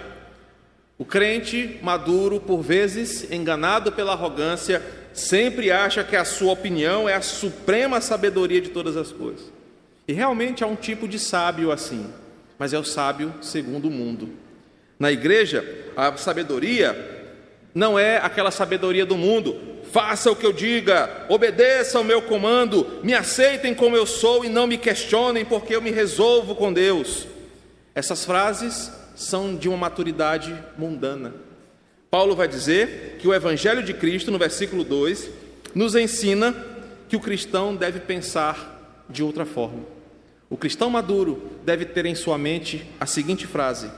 O 1.00 1.03
crente 1.03 1.79
maduro, 1.81 2.39
por 2.39 2.62
vezes 2.62 3.31
enganado 3.31 3.91
pela 3.91 4.12
arrogância, 4.12 4.84
sempre 5.15 5.72
acha 5.72 6.03
que 6.03 6.15
a 6.15 6.24
sua 6.24 6.53
opinião 6.53 7.10
é 7.10 7.15
a 7.15 7.22
suprema 7.22 8.00
sabedoria 8.00 8.62
de 8.62 8.69
todas 8.69 8.96
as 8.96 9.12
coisas. 9.12 9.51
E 10.08 10.13
realmente 10.13 10.63
há 10.63 10.67
um 10.67 10.75
tipo 10.75 11.08
de 11.08 11.17
sábio 11.17 11.72
assim, 11.72 12.05
mas 12.60 12.72
é 12.72 12.77
o 12.77 12.84
sábio 12.84 13.34
segundo 13.41 13.88
o 13.88 13.91
mundo. 13.91 14.29
Na 15.00 15.12
igreja, 15.12 15.65
a 15.98 16.15
sabedoria 16.17 17.17
não 17.74 17.98
é 17.98 18.17
aquela 18.17 18.51
sabedoria 18.51 19.08
do 19.08 19.17
mundo. 19.17 19.78
Faça 19.91 20.31
o 20.31 20.36
que 20.36 20.46
eu 20.46 20.53
diga, 20.53 21.25
obedeça 21.29 21.98
ao 21.98 22.03
meu 22.03 22.22
comando, 22.22 23.00
me 23.01 23.13
aceitem 23.13 23.74
como 23.74 23.96
eu 23.96 24.05
sou 24.05 24.46
e 24.46 24.50
não 24.50 24.67
me 24.67 24.77
questionem, 24.77 25.43
porque 25.43 25.75
eu 25.75 25.81
me 25.81 25.89
resolvo 25.89 26.53
com 26.53 26.72
Deus. 26.72 27.25
Essas 27.96 28.24
frases 28.24 28.91
são 29.15 29.55
de 29.55 29.67
uma 29.67 29.77
maturidade 29.77 30.55
mundana. 30.77 31.34
Paulo 32.12 32.36
vai 32.36 32.48
dizer 32.48 33.17
que 33.19 33.27
o 33.27 33.34
Evangelho 33.34 33.84
de 33.84 33.93
Cristo, 33.93 34.29
no 34.29 34.38
versículo 34.38 34.84
2, 34.84 35.29
nos 35.74 35.96
ensina 35.96 36.55
que 37.08 37.15
o 37.15 37.19
cristão 37.19 37.75
deve 37.75 38.00
pensar 38.00 39.05
de 39.10 39.24
outra 39.24 39.46
forma. 39.46 39.84
O 40.50 40.58
cristão 40.58 40.89
maduro 40.89 41.50
deve 41.65 41.86
ter 41.86 42.05
em 42.05 42.15
sua 42.15 42.38
mente 42.38 42.86
a 43.00 43.05
seguinte 43.05 43.48
frase: 43.48 43.89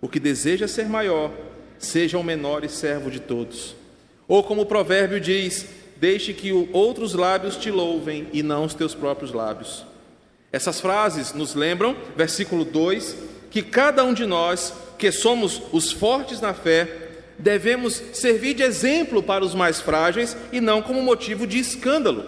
O 0.00 0.08
que 0.08 0.20
deseja 0.20 0.68
ser 0.68 0.88
maior, 0.88 1.32
seja 1.78 2.18
o 2.18 2.24
menor 2.24 2.64
e 2.64 2.68
servo 2.68 3.10
de 3.10 3.20
todos. 3.20 3.76
Ou 4.26 4.42
como 4.42 4.62
o 4.62 4.66
provérbio 4.66 5.20
diz: 5.20 5.66
Deixe 5.96 6.32
que 6.32 6.52
outros 6.72 7.14
lábios 7.14 7.56
te 7.56 7.70
louvem 7.70 8.28
e 8.32 8.42
não 8.42 8.64
os 8.64 8.74
teus 8.74 8.94
próprios 8.94 9.32
lábios. 9.32 9.84
Essas 10.52 10.80
frases 10.80 11.32
nos 11.32 11.54
lembram, 11.54 11.96
versículo 12.16 12.64
2, 12.64 13.16
que 13.50 13.62
cada 13.62 14.04
um 14.04 14.14
de 14.14 14.24
nós, 14.24 14.72
que 14.98 15.10
somos 15.10 15.60
os 15.72 15.90
fortes 15.90 16.40
na 16.40 16.54
fé, 16.54 17.10
devemos 17.38 18.00
servir 18.12 18.54
de 18.54 18.62
exemplo 18.62 19.22
para 19.22 19.44
os 19.44 19.54
mais 19.54 19.80
frágeis 19.80 20.36
e 20.52 20.60
não 20.60 20.80
como 20.80 21.02
motivo 21.02 21.46
de 21.46 21.58
escândalo. 21.58 22.24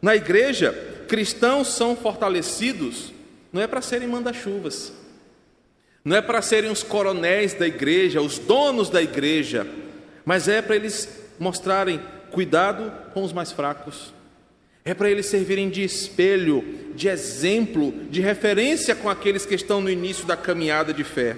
Na 0.00 0.16
igreja, 0.16 0.72
cristãos 1.06 1.68
são 1.68 1.94
fortalecidos 1.94 3.12
não 3.52 3.60
é 3.60 3.66
para 3.66 3.82
serem 3.82 4.08
manda-chuvas, 4.08 4.92
não 6.04 6.16
é 6.16 6.22
para 6.22 6.40
serem 6.40 6.70
os 6.70 6.82
coronéis 6.82 7.52
da 7.54 7.66
igreja, 7.66 8.22
os 8.22 8.38
donos 8.38 8.88
da 8.88 9.02
igreja, 9.02 9.66
mas 10.24 10.48
é 10.48 10.62
para 10.62 10.76
eles 10.76 11.08
mostrarem 11.40 12.00
cuidado 12.30 12.92
com 13.12 13.24
os 13.24 13.32
mais 13.32 13.50
fracos. 13.50 14.12
É 14.84 14.94
para 14.94 15.10
eles 15.10 15.26
servirem 15.26 15.68
de 15.68 15.82
espelho, 15.82 16.62
de 16.94 17.08
exemplo, 17.08 17.92
de 18.10 18.20
referência 18.20 18.94
com 18.94 19.08
aqueles 19.08 19.44
que 19.44 19.54
estão 19.54 19.80
no 19.80 19.90
início 19.90 20.26
da 20.26 20.36
caminhada 20.36 20.92
de 20.92 21.02
fé. 21.02 21.36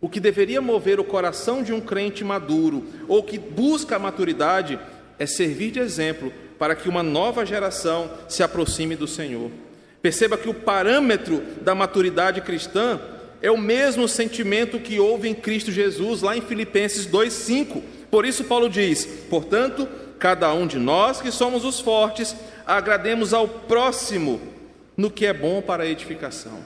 O 0.00 0.08
que 0.08 0.20
deveria 0.20 0.60
mover 0.60 1.00
o 1.00 1.04
coração 1.04 1.62
de 1.62 1.72
um 1.72 1.80
crente 1.80 2.22
maduro 2.22 2.84
ou 3.08 3.22
que 3.22 3.38
busca 3.38 3.96
a 3.96 3.98
maturidade 3.98 4.78
é 5.18 5.26
servir 5.26 5.70
de 5.70 5.78
exemplo 5.78 6.32
para 6.58 6.74
que 6.74 6.88
uma 6.88 7.02
nova 7.02 7.46
geração 7.46 8.10
se 8.28 8.42
aproxime 8.42 8.96
do 8.96 9.06
Senhor. 9.06 9.50
Perceba 10.02 10.36
que 10.36 10.48
o 10.48 10.54
parâmetro 10.54 11.42
da 11.62 11.74
maturidade 11.74 12.40
cristã 12.40 13.00
é 13.40 13.50
o 13.50 13.58
mesmo 13.58 14.06
sentimento 14.08 14.78
que 14.78 14.98
houve 14.98 15.28
em 15.28 15.34
Cristo 15.34 15.70
Jesus, 15.70 16.20
lá 16.22 16.36
em 16.36 16.42
Filipenses 16.42 17.06
2,5. 17.06 17.82
Por 18.14 18.24
isso, 18.24 18.44
Paulo 18.44 18.68
diz: 18.68 19.04
portanto, 19.28 19.88
cada 20.20 20.54
um 20.54 20.68
de 20.68 20.78
nós 20.78 21.20
que 21.20 21.32
somos 21.32 21.64
os 21.64 21.80
fortes, 21.80 22.36
agrademos 22.64 23.34
ao 23.34 23.48
próximo 23.48 24.40
no 24.96 25.10
que 25.10 25.26
é 25.26 25.32
bom 25.32 25.60
para 25.60 25.82
a 25.82 25.88
edificação. 25.88 26.64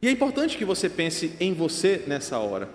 E 0.00 0.06
é 0.06 0.12
importante 0.12 0.56
que 0.56 0.64
você 0.64 0.88
pense 0.88 1.32
em 1.40 1.52
você 1.52 2.04
nessa 2.06 2.38
hora. 2.38 2.68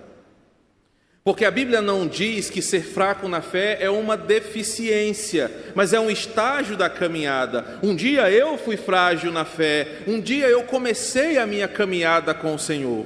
Porque 1.24 1.46
a 1.46 1.52
Bíblia 1.52 1.82
não 1.82 2.06
diz 2.06 2.50
que 2.50 2.62
ser 2.62 2.84
fraco 2.84 3.30
na 3.30 3.42
fé 3.42 3.78
é 3.80 3.90
uma 3.90 4.18
deficiência, 4.18 5.50
mas 5.74 5.94
é 5.94 6.00
um 6.02 6.12
estágio 6.12 6.76
da 6.76 6.90
caminhada. 6.90 7.80
Um 7.82 7.96
dia 7.96 8.30
eu 8.30 8.58
fui 8.58 8.76
frágil 8.76 9.32
na 9.32 9.46
fé, 9.46 10.00
um 10.06 10.20
dia 10.20 10.50
eu 10.50 10.64
comecei 10.64 11.38
a 11.38 11.48
minha 11.48 11.70
caminhada 11.70 12.34
com 12.34 12.54
o 12.54 12.60
Senhor. 12.60 13.06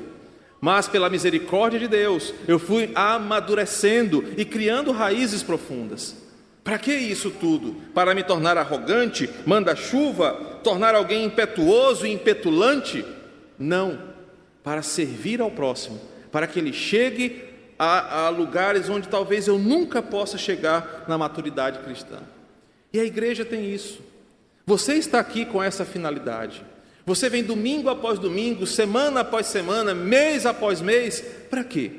Mas 0.60 0.88
pela 0.88 1.10
misericórdia 1.10 1.80
de 1.80 1.88
Deus, 1.88 2.34
eu 2.48 2.58
fui 2.58 2.91
amadurecendo 2.96 4.24
e 4.36 4.43
criando 4.43 4.91
raízes 4.91 5.43
profundas. 5.43 6.15
Para 6.63 6.78
que 6.78 6.93
isso 6.93 7.32
tudo? 7.32 7.76
Para 7.93 8.13
me 8.13 8.24
tornar 8.24 8.58
arrogante, 8.58 9.30
manda-chuva, 9.46 10.34
tornar 10.63 10.96
alguém 10.96 11.24
impetuoso 11.24 12.06
e 12.06 12.12
impetulante? 12.12 13.06
Não, 13.58 14.00
para 14.63 14.82
servir 14.82 15.39
ao 15.39 15.50
próximo, 15.50 16.02
para 16.32 16.46
que 16.46 16.60
ele 16.60 16.74
chegue 16.74 17.43
a, 17.80 18.26
a 18.26 18.30
lugares 18.30 18.89
onde 18.89 19.08
talvez 19.08 19.48
eu 19.48 19.58
nunca 19.58 20.02
possa 20.02 20.38
chegar 20.38 21.06
na 21.08 21.17
maturidade 21.17 21.80
cristã. 21.80 22.20
E 22.91 23.00
a 23.00 23.06
igreja 23.06 23.46
tem 23.46 23.74
isso. 23.74 24.02
Você 24.65 24.96
está 24.96 25.20
aqui 25.20 25.46
com 25.46 25.63
essa 25.63 25.86
finalidade. 25.86 26.65
Você 27.08 27.30
vem 27.30 27.41
domingo 27.41 27.88
após 27.89 28.20
domingo, 28.20 28.67
semana 28.67 29.22
após 29.22 29.46
semana, 29.48 29.96
mês 29.96 30.46
após 30.46 30.82
mês, 30.82 31.24
para 31.50 31.63
quê? 31.63 31.89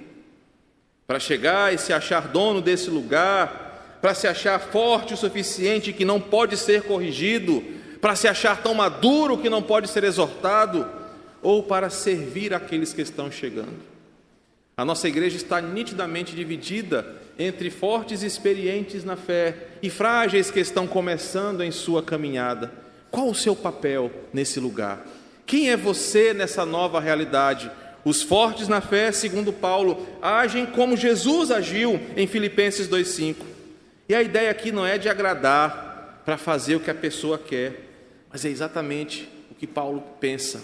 Para 1.06 1.18
chegar 1.18 1.72
e 1.72 1.78
se 1.78 1.94
achar 1.94 2.28
dono 2.28 2.60
desse 2.60 2.90
lugar, 2.90 3.96
para 4.02 4.12
se 4.12 4.28
achar 4.28 4.60
forte 4.60 5.14
o 5.14 5.16
suficiente 5.16 5.94
que 5.94 6.04
não 6.04 6.20
pode 6.20 6.58
ser 6.58 6.82
corrigido, 6.82 7.64
para 8.02 8.14
se 8.14 8.28
achar 8.28 8.62
tão 8.62 8.74
maduro 8.74 9.38
que 9.38 9.48
não 9.48 9.62
pode 9.62 9.88
ser 9.88 10.04
exortado, 10.04 10.86
ou 11.40 11.62
para 11.62 11.88
servir 11.88 12.52
aqueles 12.52 12.92
que 12.92 13.00
estão 13.00 13.32
chegando. 13.32 13.78
A 14.76 14.84
nossa 14.84 15.08
igreja 15.08 15.38
está 15.38 15.58
nitidamente 15.58 16.36
dividida 16.36 17.16
entre 17.38 17.70
fortes 17.70 18.22
e 18.22 18.26
experientes 18.26 19.04
na 19.04 19.16
fé 19.16 19.68
e 19.82 19.88
frágeis 19.88 20.50
que 20.50 20.60
estão 20.60 20.86
começando 20.86 21.62
em 21.62 21.70
sua 21.70 22.02
caminhada. 22.02 22.87
Qual 23.10 23.28
o 23.28 23.34
seu 23.34 23.56
papel 23.56 24.10
nesse 24.32 24.60
lugar? 24.60 25.06
Quem 25.46 25.70
é 25.70 25.76
você 25.76 26.34
nessa 26.34 26.66
nova 26.66 27.00
realidade? 27.00 27.70
Os 28.04 28.22
fortes 28.22 28.68
na 28.68 28.80
fé, 28.80 29.10
segundo 29.12 29.52
Paulo, 29.52 30.06
agem 30.20 30.66
como 30.66 30.96
Jesus 30.96 31.50
agiu 31.50 32.00
em 32.16 32.26
Filipenses 32.26 32.88
2,5. 32.88 33.36
E 34.08 34.14
a 34.14 34.22
ideia 34.22 34.50
aqui 34.50 34.72
não 34.72 34.86
é 34.86 34.96
de 34.96 35.08
agradar 35.08 36.22
para 36.24 36.36
fazer 36.36 36.76
o 36.76 36.80
que 36.80 36.90
a 36.90 36.94
pessoa 36.94 37.38
quer, 37.38 37.88
mas 38.30 38.44
é 38.44 38.48
exatamente 38.48 39.28
o 39.50 39.54
que 39.54 39.66
Paulo 39.66 40.02
pensa. 40.20 40.62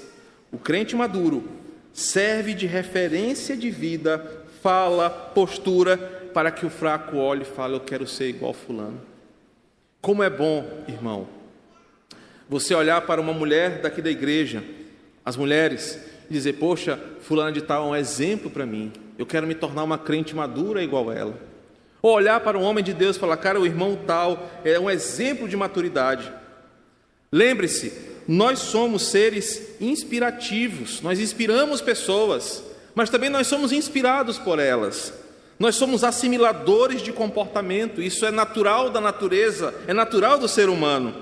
O 0.53 0.59
crente 0.59 0.95
maduro 0.95 1.49
serve 1.93 2.55
de 2.55 2.67
referência 2.67 3.57
de 3.57 3.71
vida, 3.71 4.45
fala, 4.63 5.09
postura, 5.09 5.97
para 6.35 6.51
que 6.51 6.67
o 6.67 6.71
fraco 6.71 7.17
olhe 7.17 7.43
e 7.43 7.47
fale: 7.47 7.75
Eu 7.75 7.81
quero 7.81 8.07
ser 8.07 8.29
igual 8.29 8.53
Fulano. 8.53 9.01
Como 10.01 10.23
é 10.23 10.29
bom, 10.29 10.85
irmão, 10.87 11.27
você 12.49 12.75
olhar 12.75 13.01
para 13.03 13.21
uma 13.21 13.33
mulher 13.33 13.81
daqui 13.81 14.03
da 14.03 14.11
igreja, 14.11 14.63
as 15.25 15.37
mulheres, 15.37 15.99
e 16.29 16.33
dizer: 16.33 16.55
Poxa, 16.55 16.99
Fulano 17.21 17.53
de 17.53 17.63
Tal 17.63 17.87
é 17.87 17.91
um 17.91 17.97
exemplo 17.97 18.51
para 18.51 18.67
mim, 18.67 18.93
eu 19.19 19.27
quero 19.27 19.47
me 19.47 19.55
tornar 19.55 19.85
uma 19.85 19.99
crente 19.99 20.35
madura 20.35 20.83
igual 20.83 21.11
ela. 21.13 21.39
Ou 22.03 22.13
olhar 22.13 22.41
para 22.41 22.59
um 22.59 22.63
homem 22.63 22.85
de 22.85 22.93
Deus 22.93 23.17
e 23.17 23.19
falar: 23.19 23.37
Cara, 23.37 23.61
o 23.61 23.67
irmão 23.67 23.99
tal 24.07 24.51
é 24.65 24.79
um 24.79 24.91
exemplo 24.91 25.49
de 25.49 25.57
maturidade. 25.57 26.31
Lembre-se, 27.33 27.93
nós 28.29 28.59
somos 28.59 29.07
seres 29.07 29.81
inspirativos, 29.81 31.01
nós 31.01 31.19
inspiramos 31.19 31.81
pessoas, 31.81 32.63
mas 32.95 33.11
também 33.11 33.31
nós 33.31 33.47
somos 33.47 33.73
inspirados 33.73 34.39
por 34.39 34.59
elas. 34.59 35.13
Nós 35.59 35.77
somos 35.77 36.03
assimiladores 36.03 37.01
de 37.01 37.13
comportamento, 37.13 38.03
isso 38.03 38.27
é 38.27 38.31
natural 38.31 38.91
da 38.91 39.01
natureza, 39.01 39.73
é 39.87 39.95
natural 39.95 40.39
do 40.39 40.49
ser 40.49 40.69
humano. 40.69 41.15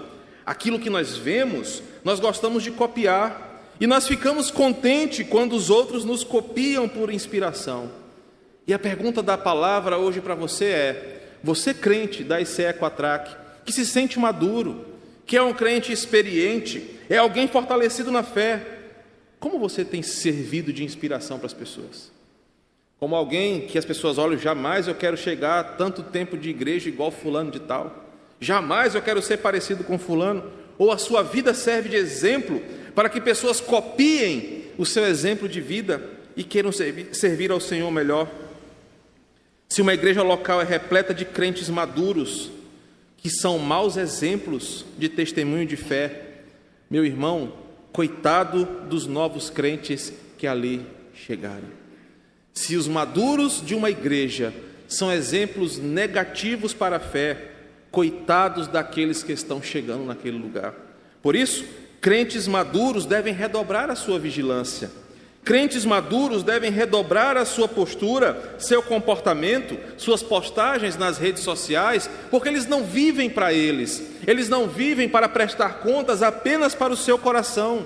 Aquilo 0.44 0.78
que 0.78 0.90
nós 0.90 1.16
vemos, 1.16 1.82
nós 2.04 2.20
gostamos 2.20 2.62
de 2.62 2.70
copiar, 2.70 3.52
e 3.80 3.86
nós 3.86 4.06
ficamos 4.06 4.50
contentes 4.50 5.26
quando 5.28 5.54
os 5.54 5.68
outros 5.70 6.04
nos 6.04 6.22
copiam 6.22 6.88
por 6.88 7.12
inspiração. 7.12 7.90
E 8.66 8.72
a 8.72 8.78
pergunta 8.78 9.22
da 9.22 9.36
palavra 9.36 9.98
hoje 9.98 10.20
para 10.20 10.34
você 10.34 10.66
é: 10.66 11.22
você 11.42 11.74
crente 11.74 12.22
da 12.22 12.40
ICE 12.40 12.62
Equatrac, 12.62 13.34
que 13.64 13.72
se 13.72 13.84
sente 13.84 14.18
maduro, 14.18 14.86
que 15.26 15.36
é 15.36 15.42
um 15.42 15.52
crente 15.52 15.92
experiente, 15.92 16.96
é 17.08 17.16
alguém 17.16 17.48
fortalecido 17.48 18.12
na 18.12 18.22
fé. 18.22 18.64
Como 19.40 19.58
você 19.58 19.84
tem 19.84 20.02
servido 20.02 20.72
de 20.72 20.84
inspiração 20.84 21.38
para 21.38 21.46
as 21.46 21.52
pessoas? 21.52 22.12
Como 23.00 23.16
alguém 23.16 23.62
que 23.66 23.76
as 23.76 23.84
pessoas 23.84 24.16
olham, 24.16 24.38
jamais 24.38 24.86
eu 24.86 24.94
quero 24.94 25.16
chegar 25.16 25.58
a 25.58 25.64
tanto 25.64 26.04
tempo 26.04 26.36
de 26.36 26.50
igreja 26.50 26.88
igual 26.88 27.10
fulano 27.10 27.50
de 27.50 27.58
tal. 27.58 28.01
Jamais 28.42 28.96
eu 28.96 29.00
quero 29.00 29.22
ser 29.22 29.36
parecido 29.36 29.84
com 29.84 29.96
fulano. 29.96 30.42
Ou 30.76 30.90
a 30.90 30.98
sua 30.98 31.22
vida 31.22 31.54
serve 31.54 31.90
de 31.90 31.94
exemplo 31.94 32.60
para 32.92 33.08
que 33.08 33.20
pessoas 33.20 33.60
copiem 33.60 34.64
o 34.76 34.84
seu 34.84 35.06
exemplo 35.06 35.48
de 35.48 35.60
vida 35.60 36.02
e 36.36 36.42
queiram 36.42 36.72
servir, 36.72 37.52
ao 37.52 37.60
Senhor 37.60 37.88
melhor. 37.92 38.28
Se 39.68 39.80
uma 39.80 39.94
igreja 39.94 40.24
local 40.24 40.60
é 40.60 40.64
repleta 40.64 41.14
de 41.14 41.24
crentes 41.24 41.68
maduros, 41.68 42.50
que 43.16 43.30
são 43.30 43.60
maus 43.60 43.96
exemplos 43.96 44.84
de 44.98 45.08
testemunho 45.08 45.64
de 45.64 45.76
fé. 45.76 46.22
Meu 46.90 47.06
irmão, 47.06 47.52
coitado 47.92 48.64
dos 48.88 49.06
novos 49.06 49.50
crentes 49.50 50.12
que 50.36 50.48
ali 50.48 50.84
chegarem. 51.14 51.70
Se 52.52 52.74
os 52.74 52.88
maduros 52.88 53.64
de 53.64 53.76
uma 53.76 53.88
igreja 53.88 54.52
são 54.88 55.12
exemplos 55.12 55.78
negativos 55.78 56.74
para 56.74 56.96
a 56.96 57.00
fé, 57.00 57.51
Coitados 57.92 58.66
daqueles 58.66 59.22
que 59.22 59.32
estão 59.32 59.62
chegando 59.62 60.04
naquele 60.04 60.38
lugar. 60.38 60.74
Por 61.22 61.36
isso, 61.36 61.64
crentes 62.00 62.48
maduros 62.48 63.06
devem 63.06 63.32
redobrar 63.32 63.88
a 63.88 63.94
sua 63.94 64.18
vigilância. 64.18 64.90
Crentes 65.44 65.84
maduros 65.84 66.42
devem 66.42 66.70
redobrar 66.70 67.36
a 67.36 67.44
sua 67.44 67.66
postura, 67.66 68.54
seu 68.58 68.80
comportamento, 68.80 69.76
suas 69.98 70.22
postagens 70.22 70.96
nas 70.96 71.18
redes 71.18 71.42
sociais, 71.42 72.08
porque 72.30 72.48
eles 72.48 72.66
não 72.66 72.84
vivem 72.84 73.28
para 73.28 73.52
eles, 73.52 74.02
eles 74.26 74.48
não 74.48 74.68
vivem 74.68 75.08
para 75.08 75.28
prestar 75.28 75.80
contas 75.80 76.22
apenas 76.22 76.76
para 76.76 76.92
o 76.92 76.96
seu 76.96 77.18
coração. 77.18 77.84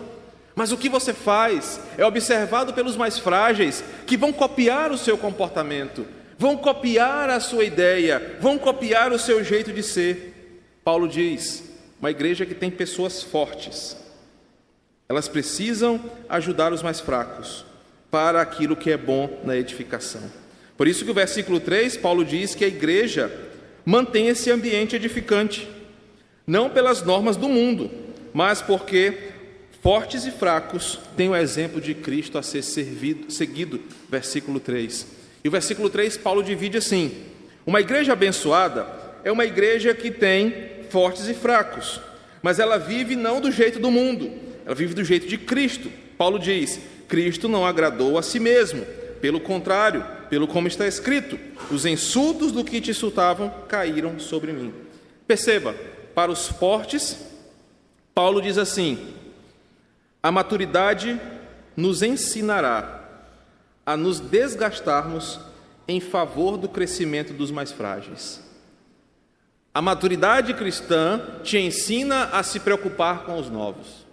Mas 0.55 0.71
o 0.71 0.77
que 0.77 0.88
você 0.88 1.14
faz 1.14 1.81
é 1.99 2.05
observado 2.05 2.73
pelos 2.73 2.97
mais 2.97 3.19
frágeis, 3.19 3.85
que 4.07 4.16
vão 4.16 4.33
copiar 4.33 4.90
o 4.90 4.99
seu 4.99 5.19
comportamento, 5.19 6.07
vão 6.38 6.57
copiar 6.57 7.31
a 7.31 7.40
sua 7.40 7.64
ideia, 7.64 8.37
vão 8.40 8.59
copiar 8.59 9.12
o 9.12 9.18
seu 9.18 9.42
jeito 9.42 9.72
de 9.72 9.83
ser. 9.83 10.59
Paulo 10.85 11.09
diz: 11.09 11.64
uma 12.01 12.11
igreja 12.11 12.46
que 12.46 12.55
tem 12.55 12.70
pessoas 12.70 13.22
fortes, 13.22 13.96
elas 15.09 15.29
precisam 15.29 16.01
ajudar 16.29 16.72
os 16.72 16.83
mais 16.83 17.01
fracos 17.01 17.64
para 18.11 18.40
aquilo 18.40 18.77
que 18.77 18.90
é 18.90 18.96
bom 18.96 19.40
na 19.44 19.57
edificação. 19.57 20.22
Por 20.77 20.87
isso 20.87 21.05
que 21.05 21.11
o 21.11 21.14
versículo 21.14 21.59
3, 21.59 21.96
Paulo 21.96 22.25
diz 22.25 22.55
que 22.55 22.64
a 22.64 22.68
igreja 22.68 23.33
mantém 23.85 24.29
esse 24.29 24.51
ambiente 24.51 24.96
edificante, 24.96 25.68
não 26.46 26.68
pelas 26.68 27.03
normas 27.03 27.37
do 27.37 27.49
mundo, 27.49 27.90
mas 28.33 28.61
porque 28.61 29.35
Fortes 29.87 30.27
e 30.27 30.33
fracos 30.33 30.99
têm 31.16 31.29
o 31.29 31.37
exemplo 31.37 31.81
de 31.81 31.94
Cristo 31.94 32.38
a 32.38 32.42
ser 32.42 32.62
servido, 32.62 33.31
seguido, 33.31 33.81
versículo 34.11 34.59
3. 34.59 35.07
E 35.42 35.49
o 35.49 35.51
versículo 35.51 35.88
3, 35.88 36.16
Paulo 36.16 36.42
divide 36.42 36.79
assim: 36.79 37.25
Uma 37.66 37.81
igreja 37.81 38.12
abençoada 38.12 38.87
é 39.25 39.31
uma 39.31 39.44
igreja 39.44 39.94
que 39.94 40.11
tem 40.11 40.55
fortes 40.90 41.29
e 41.29 41.35
fracos, 41.35 42.01
mas 42.42 42.59
ela 42.59 42.79
vive 42.79 43.16
não 43.16 43.40
do 43.40 43.51
jeito 43.51 43.79
do 43.79 43.90
mundo, 43.90 44.31
ela 44.64 44.75
vive 44.75 44.94
do 44.94 45.05
jeito 45.05 45.27
de 45.27 45.38
Cristo. 45.38 45.90
Paulo 46.16 46.38
diz: 46.38 46.81
Cristo 47.09 47.49
não 47.49 47.66
agradou 47.66 48.18
a 48.18 48.22
si 48.22 48.40
mesmo, 48.40 48.85
pelo 49.20 49.40
contrário, 49.40 50.05
pelo 50.29 50.46
como 50.46 50.68
está 50.68 50.87
escrito: 50.87 51.38
os 51.70 51.87
insultos 51.87 52.53
do 52.53 52.64
que 52.64 52.81
te 52.81 52.90
insultavam 52.90 53.53
caíram 53.68 54.18
sobre 54.18 54.53
mim. 54.53 54.72
Perceba, 55.27 55.75
para 56.14 56.31
os 56.31 56.49
fortes, 56.49 57.16
Paulo 58.14 58.40
diz 58.40 58.59
assim: 58.59 59.14
a 60.22 60.33
maturidade 60.33 61.20
nos 61.77 62.03
ensinará 62.03 62.95
a 63.87 63.96
nos 63.96 64.18
desgastarmos 64.18 65.40
em 65.87 66.01
favor 66.01 66.59
do 66.59 66.68
crescimento 66.68 67.33
dos 67.33 67.53
mais 67.53 67.70
frágeis. 67.70 68.42
A 69.72 69.81
maturidade 69.81 70.53
cristã 70.55 71.20
te 71.44 71.57
ensina 71.57 72.25
a 72.33 72.42
se 72.42 72.59
preocupar 72.59 73.25
com 73.25 73.38
os 73.38 73.49
novos. 73.49 74.05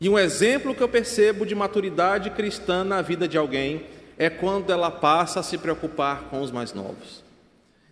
E 0.00 0.08
um 0.08 0.18
exemplo 0.18 0.74
que 0.74 0.82
eu 0.82 0.88
percebo 0.88 1.44
de 1.44 1.54
maturidade 1.54 2.30
cristã 2.30 2.84
na 2.84 3.02
vida 3.02 3.26
de 3.26 3.36
alguém 3.36 3.86
é 4.16 4.30
quando 4.30 4.70
ela 4.70 4.90
passa 4.90 5.40
a 5.40 5.42
se 5.42 5.58
preocupar 5.58 6.24
com 6.30 6.40
os 6.40 6.50
mais 6.50 6.72
novos. 6.72 7.19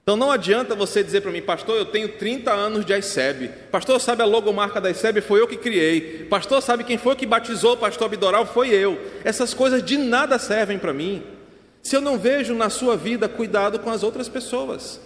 Então 0.09 0.17
não 0.17 0.31
adianta 0.31 0.75
você 0.75 1.05
dizer 1.05 1.21
para 1.21 1.31
mim, 1.31 1.43
pastor, 1.43 1.77
eu 1.77 1.85
tenho 1.85 2.09
30 2.09 2.51
anos 2.51 2.83
de 2.83 2.95
ICEB. 2.95 3.51
Pastor, 3.71 4.01
sabe 4.01 4.23
a 4.23 4.25
logomarca 4.25 4.81
da 4.81 4.91
ICEB? 4.91 5.21
Foi 5.21 5.39
eu 5.39 5.47
que 5.47 5.59
criei. 5.59 6.25
Pastor, 6.31 6.63
sabe 6.63 6.83
quem 6.83 6.97
foi 6.97 7.15
que 7.15 7.27
batizou 7.27 7.75
o 7.75 7.77
pastor 7.77 8.07
Abdoral? 8.07 8.47
Foi 8.47 8.71
eu. 8.71 8.99
Essas 9.23 9.53
coisas 9.53 9.83
de 9.83 9.99
nada 9.99 10.39
servem 10.39 10.79
para 10.79 10.95
mim. 10.95 11.23
Se 11.83 11.95
eu 11.95 12.01
não 12.01 12.19
vejo 12.19 12.55
na 12.55 12.71
sua 12.71 12.97
vida 12.97 13.29
cuidado 13.29 13.79
com 13.81 13.91
as 13.91 14.03
outras 14.03 14.31
pessoas. 14.31 14.99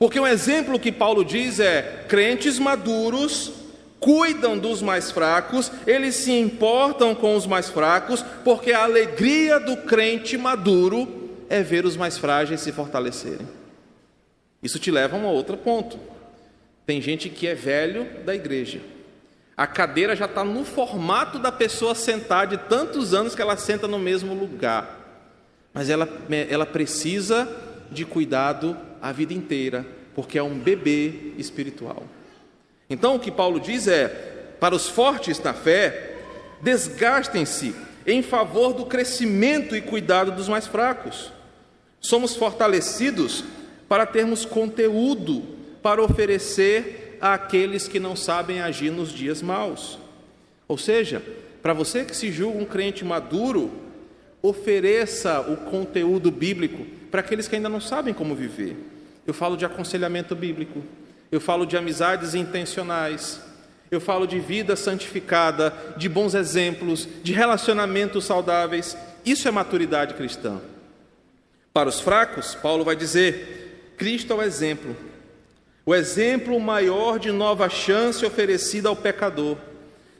Porque 0.00 0.18
um 0.18 0.26
exemplo 0.26 0.80
que 0.80 0.90
Paulo 0.90 1.24
diz 1.24 1.60
é: 1.60 2.04
crentes 2.08 2.58
maduros 2.58 3.52
cuidam 4.00 4.58
dos 4.58 4.82
mais 4.82 5.12
fracos, 5.12 5.70
eles 5.86 6.16
se 6.16 6.32
importam 6.32 7.14
com 7.14 7.36
os 7.36 7.46
mais 7.46 7.70
fracos, 7.70 8.24
porque 8.42 8.72
a 8.72 8.82
alegria 8.82 9.60
do 9.60 9.76
crente 9.76 10.36
maduro 10.36 11.30
é 11.48 11.62
ver 11.62 11.86
os 11.86 11.96
mais 11.96 12.18
frágeis 12.18 12.62
se 12.62 12.72
fortalecerem. 12.72 13.61
Isso 14.62 14.78
te 14.78 14.90
leva 14.90 15.16
a 15.16 15.20
um 15.20 15.24
outro 15.24 15.56
ponto. 15.56 15.98
Tem 16.86 17.00
gente 17.00 17.28
que 17.28 17.46
é 17.46 17.54
velho 17.54 18.06
da 18.24 18.34
igreja. 18.34 18.80
A 19.56 19.66
cadeira 19.66 20.16
já 20.16 20.24
está 20.24 20.44
no 20.44 20.64
formato 20.64 21.38
da 21.38 21.52
pessoa 21.52 21.94
sentar 21.94 22.46
de 22.46 22.56
tantos 22.56 23.12
anos 23.12 23.34
que 23.34 23.42
ela 23.42 23.56
senta 23.56 23.86
no 23.86 23.98
mesmo 23.98 24.34
lugar. 24.34 25.00
Mas 25.74 25.88
ela, 25.90 26.08
ela 26.48 26.66
precisa 26.66 27.48
de 27.90 28.04
cuidado 28.04 28.76
a 29.00 29.12
vida 29.12 29.34
inteira, 29.34 29.84
porque 30.14 30.38
é 30.38 30.42
um 30.42 30.58
bebê 30.58 31.32
espiritual. 31.36 32.04
Então 32.88 33.16
o 33.16 33.20
que 33.20 33.30
Paulo 33.30 33.60
diz 33.60 33.86
é: 33.88 34.08
para 34.58 34.74
os 34.74 34.88
fortes 34.88 35.40
na 35.40 35.52
fé, 35.52 36.16
desgastem-se 36.60 37.74
em 38.06 38.22
favor 38.22 38.72
do 38.72 38.86
crescimento 38.86 39.76
e 39.76 39.80
cuidado 39.80 40.32
dos 40.32 40.48
mais 40.48 40.66
fracos. 40.66 41.32
Somos 42.00 42.34
fortalecidos 42.34 43.44
para 43.92 44.06
termos 44.06 44.46
conteúdo 44.46 45.42
para 45.82 46.02
oferecer 46.02 47.18
àqueles 47.20 47.86
que 47.86 48.00
não 48.00 48.16
sabem 48.16 48.62
agir 48.62 48.90
nos 48.90 49.12
dias 49.12 49.42
maus. 49.42 49.98
Ou 50.66 50.78
seja, 50.78 51.22
para 51.60 51.74
você 51.74 52.02
que 52.02 52.16
se 52.16 52.32
julga 52.32 52.58
um 52.58 52.64
crente 52.64 53.04
maduro, 53.04 53.70
ofereça 54.40 55.42
o 55.42 55.58
conteúdo 55.58 56.30
bíblico 56.30 56.86
para 57.10 57.20
aqueles 57.20 57.46
que 57.46 57.56
ainda 57.56 57.68
não 57.68 57.82
sabem 57.82 58.14
como 58.14 58.34
viver. 58.34 58.78
Eu 59.26 59.34
falo 59.34 59.58
de 59.58 59.66
aconselhamento 59.66 60.34
bíblico, 60.34 60.82
eu 61.30 61.38
falo 61.38 61.66
de 61.66 61.76
amizades 61.76 62.34
intencionais, 62.34 63.42
eu 63.90 64.00
falo 64.00 64.26
de 64.26 64.40
vida 64.40 64.74
santificada, 64.74 65.70
de 65.98 66.08
bons 66.08 66.34
exemplos, 66.34 67.06
de 67.22 67.34
relacionamentos 67.34 68.24
saudáveis. 68.24 68.96
Isso 69.22 69.46
é 69.46 69.50
maturidade 69.50 70.14
cristã. 70.14 70.62
Para 71.74 71.90
os 71.90 72.00
fracos, 72.00 72.54
Paulo 72.54 72.84
vai 72.84 72.96
dizer: 72.96 73.61
Cristo 74.02 74.32
é 74.32 74.36
o 74.36 74.42
exemplo, 74.42 74.96
o 75.86 75.94
exemplo 75.94 76.58
maior 76.58 77.20
de 77.20 77.30
nova 77.30 77.68
chance 77.68 78.26
oferecida 78.26 78.88
ao 78.88 78.96
pecador. 78.96 79.56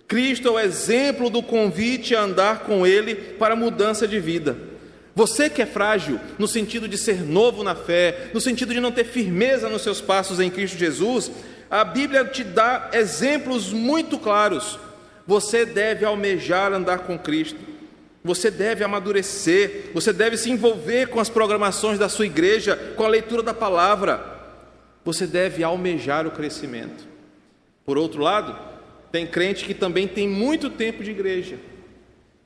Cristo 0.06 0.46
é 0.46 0.50
o 0.52 0.60
exemplo 0.60 1.28
do 1.28 1.42
convite 1.42 2.14
a 2.14 2.22
andar 2.22 2.60
com 2.60 2.86
Ele 2.86 3.16
para 3.16 3.56
mudança 3.56 4.06
de 4.06 4.20
vida. 4.20 4.56
Você 5.16 5.50
que 5.50 5.60
é 5.60 5.66
frágil, 5.66 6.20
no 6.38 6.46
sentido 6.46 6.86
de 6.86 6.96
ser 6.96 7.22
novo 7.22 7.64
na 7.64 7.74
fé, 7.74 8.30
no 8.32 8.40
sentido 8.40 8.72
de 8.72 8.78
não 8.78 8.92
ter 8.92 9.02
firmeza 9.02 9.68
nos 9.68 9.82
seus 9.82 10.00
passos 10.00 10.38
em 10.38 10.48
Cristo 10.48 10.78
Jesus, 10.78 11.32
a 11.68 11.82
Bíblia 11.82 12.24
te 12.24 12.44
dá 12.44 12.88
exemplos 12.92 13.72
muito 13.72 14.16
claros. 14.16 14.78
Você 15.26 15.66
deve 15.66 16.04
almejar 16.04 16.72
andar 16.72 17.00
com 17.00 17.18
Cristo. 17.18 17.71
Você 18.24 18.50
deve 18.50 18.84
amadurecer, 18.84 19.90
você 19.92 20.12
deve 20.12 20.36
se 20.36 20.50
envolver 20.50 21.08
com 21.08 21.18
as 21.18 21.28
programações 21.28 21.98
da 21.98 22.08
sua 22.08 22.26
igreja, 22.26 22.76
com 22.96 23.04
a 23.04 23.08
leitura 23.08 23.42
da 23.42 23.52
palavra. 23.52 24.24
Você 25.04 25.26
deve 25.26 25.64
almejar 25.64 26.26
o 26.26 26.30
crescimento. 26.30 27.08
Por 27.84 27.98
outro 27.98 28.22
lado, 28.22 28.56
tem 29.10 29.26
crente 29.26 29.64
que 29.64 29.74
também 29.74 30.06
tem 30.06 30.28
muito 30.28 30.70
tempo 30.70 31.02
de 31.02 31.10
igreja, 31.10 31.58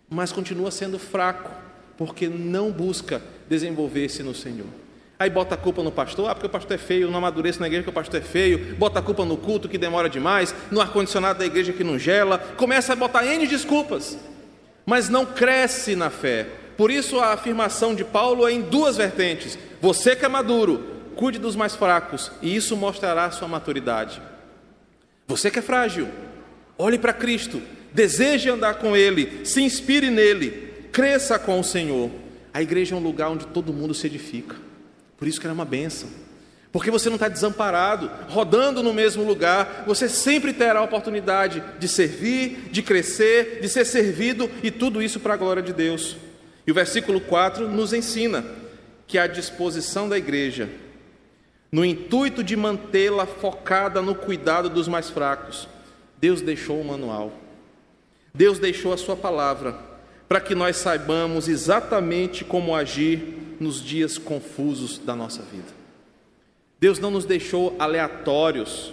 mas 0.09 0.33
continua 0.33 0.71
sendo 0.71 0.99
fraco, 0.99 1.51
porque 1.99 2.27
não 2.27 2.73
busca 2.73 3.21
desenvolver-se 3.47 4.23
no 4.23 4.35
Senhor. 4.35 4.67
Aí 5.19 5.29
bota 5.29 5.55
a 5.55 5.59
culpa 5.59 5.83
no 5.83 5.93
pastor, 5.93 6.31
ah, 6.31 6.35
porque 6.35 6.47
o 6.47 6.51
pastor 6.51 6.75
é 6.75 6.79
feio, 6.79 7.11
não 7.11 7.19
amadurece 7.19 7.61
na 7.61 7.67
igreja 7.67 7.83
porque 7.83 7.99
o 7.99 8.03
pastor 8.03 8.21
é 8.21 8.25
feio, 8.25 8.77
bota 8.77 8.99
a 8.99 9.03
culpa 9.03 9.27
no 9.27 9.37
culto 9.37 9.69
que 9.69 9.79
demora 9.79 10.09
demais, 10.09 10.55
no 10.71 10.81
ar-condicionado 10.81 11.39
da 11.39 11.47
igreja 11.47 11.73
que 11.73 11.85
não 11.85 11.99
gela, 11.99 12.39
começa 12.57 12.95
a 12.95 12.97
botar 12.97 13.27
N 13.27 13.47
desculpas 13.47 14.19
mas 14.87 15.09
não 15.09 15.27
cresce 15.27 15.97
na 15.97 16.09
fé. 16.09 16.47
Por 16.77 16.91
isso 16.91 17.19
a 17.19 17.33
afirmação 17.33 17.95
de 17.95 18.05
Paulo 18.05 18.47
é 18.47 18.53
em 18.53 18.63
duas 18.63 18.97
vertentes. 18.97 19.59
Você 19.81 20.15
que 20.15 20.25
é 20.25 20.29
maduro, 20.29 20.85
cuide 21.17 21.39
dos 21.39 21.57
mais 21.57 21.75
fracos, 21.75 22.31
e 22.41 22.55
isso 22.55 22.77
mostrará 22.77 23.31
sua 23.31 23.49
maturidade. 23.49 24.23
Você 25.27 25.51
que 25.51 25.59
é 25.59 25.63
frágil, 25.63 26.09
olhe 26.79 26.99
para 26.99 27.13
Cristo, 27.13 27.61
deseje 27.93 28.49
andar 28.49 28.75
com 28.75 28.97
Ele, 28.97 29.45
se 29.45 29.61
inspire 29.61 30.09
nele, 30.09 30.89
cresça 30.93 31.39
com 31.39 31.59
o 31.59 31.65
Senhor. 31.65 32.11
A 32.55 32.63
igreja 32.63 32.95
é 32.95 32.99
um 32.99 33.03
lugar 33.03 33.31
onde 33.31 33.47
todo 33.49 33.73
mundo 33.73 33.93
se 33.93 34.07
edifica, 34.07 34.55
por 35.17 35.27
isso 35.27 35.41
que 35.41 35.47
ela 35.47 35.53
é 35.53 35.59
uma 35.59 35.65
bênção 35.65 36.26
porque 36.77 36.91
você 36.91 37.09
não 37.09 37.17
está 37.17 37.27
desamparado, 37.27 38.11
rodando 38.29 38.83
no 38.83 38.93
mesmo 38.93 39.25
lugar, 39.25 39.85
você 39.87 40.11
sempre 40.11 40.53
terá 40.53 40.81
a 40.81 40.83
oportunidade 40.83 41.65
de 41.79 41.89
servir, 41.89 42.69
de 42.71 42.83
crescer, 42.83 43.61
de 43.63 43.69
ser 43.71 43.87
servido 43.87 44.51
e 44.63 44.71
tudo 44.71 45.03
isso 45.03 45.19
para 45.19 45.33
a 45.33 45.39
glória 45.39 45.63
de 45.63 45.73
Deus. 45.73 46.19
E 46.67 46.71
o 46.71 46.75
versículo 46.75 47.19
4 47.19 47.67
nos 47.67 47.95
ensina 47.95 48.45
que 49.07 49.17
a 49.17 49.27
disposição 49.27 50.07
da 50.07 50.19
igreja, 50.19 50.69
no 51.73 51.83
intuito 51.83 52.45
de 52.45 52.55
mantê-la 52.55 53.25
focada 53.25 54.03
no 54.03 54.15
cuidado 54.15 54.69
dos 54.69 54.87
mais 54.87 55.09
fracos, 55.09 55.67
Deus 56.21 56.43
deixou 56.43 56.79
o 56.79 56.85
manual, 56.85 57.33
Deus 58.35 58.59
deixou 58.59 58.93
a 58.93 58.99
Sua 58.99 59.17
palavra, 59.17 59.79
para 60.29 60.43
que 60.43 60.55
nós 60.55 60.77
saibamos 60.77 61.49
exatamente 61.49 62.45
como 62.45 62.77
agir 62.77 63.57
nos 63.59 63.83
dias 63.83 64.19
confusos 64.19 64.99
da 64.99 65.17
nossa 65.17 65.41
vida. 65.41 65.76
Deus 66.79 66.99
não 66.99 67.11
nos 67.11 67.25
deixou 67.25 67.75
aleatórios. 67.79 68.93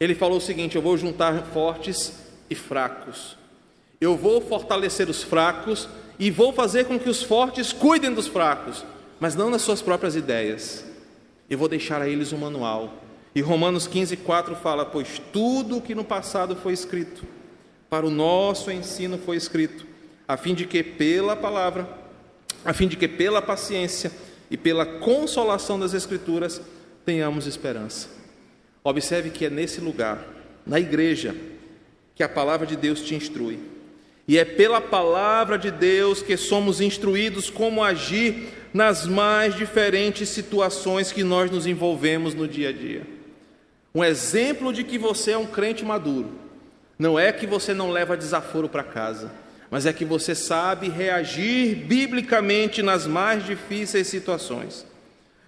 Ele 0.00 0.14
falou 0.14 0.38
o 0.38 0.40
seguinte: 0.40 0.76
Eu 0.76 0.82
vou 0.82 0.96
juntar 0.96 1.46
fortes 1.46 2.14
e 2.48 2.54
fracos. 2.54 3.36
Eu 4.00 4.16
vou 4.16 4.40
fortalecer 4.40 5.10
os 5.10 5.22
fracos 5.22 5.88
e 6.18 6.30
vou 6.30 6.52
fazer 6.52 6.84
com 6.84 6.98
que 6.98 7.08
os 7.08 7.22
fortes 7.22 7.72
cuidem 7.72 8.14
dos 8.14 8.26
fracos, 8.26 8.84
mas 9.20 9.34
não 9.34 9.50
nas 9.50 9.62
suas 9.62 9.82
próprias 9.82 10.16
ideias. 10.16 10.84
Eu 11.50 11.58
vou 11.58 11.68
deixar 11.68 12.00
a 12.00 12.08
eles 12.08 12.32
um 12.32 12.38
manual. 12.38 12.94
E 13.34 13.40
Romanos 13.40 13.86
15, 13.86 14.16
4 14.18 14.56
fala: 14.56 14.86
Pois 14.86 15.20
tudo 15.32 15.78
o 15.78 15.82
que 15.82 15.94
no 15.94 16.04
passado 16.04 16.56
foi 16.56 16.72
escrito, 16.72 17.26
para 17.90 18.06
o 18.06 18.10
nosso 18.10 18.70
ensino 18.70 19.18
foi 19.18 19.36
escrito, 19.36 19.86
a 20.26 20.36
fim 20.36 20.54
de 20.54 20.66
que 20.66 20.82
pela 20.82 21.36
palavra, 21.36 21.88
a 22.64 22.72
fim 22.72 22.88
de 22.88 22.96
que 22.96 23.06
pela 23.06 23.42
paciência 23.42 24.10
e 24.50 24.56
pela 24.56 24.86
consolação 24.86 25.78
das 25.78 25.92
Escrituras 25.92 26.60
tenhamos 27.08 27.46
esperança. 27.46 28.06
Observe 28.84 29.30
que 29.30 29.46
é 29.46 29.48
nesse 29.48 29.80
lugar, 29.80 30.22
na 30.66 30.78
igreja, 30.78 31.34
que 32.14 32.22
a 32.22 32.28
palavra 32.28 32.66
de 32.66 32.76
Deus 32.76 33.00
te 33.00 33.14
instrui. 33.14 33.58
E 34.26 34.36
é 34.36 34.44
pela 34.44 34.78
palavra 34.78 35.56
de 35.56 35.70
Deus 35.70 36.20
que 36.20 36.36
somos 36.36 36.82
instruídos 36.82 37.48
como 37.48 37.82
agir 37.82 38.48
nas 38.74 39.06
mais 39.06 39.54
diferentes 39.54 40.28
situações 40.28 41.10
que 41.10 41.24
nós 41.24 41.50
nos 41.50 41.66
envolvemos 41.66 42.34
no 42.34 42.46
dia 42.46 42.68
a 42.68 42.72
dia. 42.72 43.06
Um 43.94 44.04
exemplo 44.04 44.70
de 44.70 44.84
que 44.84 44.98
você 44.98 45.30
é 45.30 45.38
um 45.38 45.46
crente 45.46 45.86
maduro 45.86 46.30
não 46.98 47.18
é 47.18 47.32
que 47.32 47.46
você 47.46 47.72
não 47.72 47.90
leva 47.90 48.18
desaforo 48.18 48.68
para 48.68 48.84
casa, 48.84 49.32
mas 49.70 49.86
é 49.86 49.94
que 49.94 50.04
você 50.04 50.34
sabe 50.34 50.90
reagir 50.90 51.74
biblicamente 51.74 52.82
nas 52.82 53.06
mais 53.06 53.46
difíceis 53.46 54.08
situações. 54.08 54.84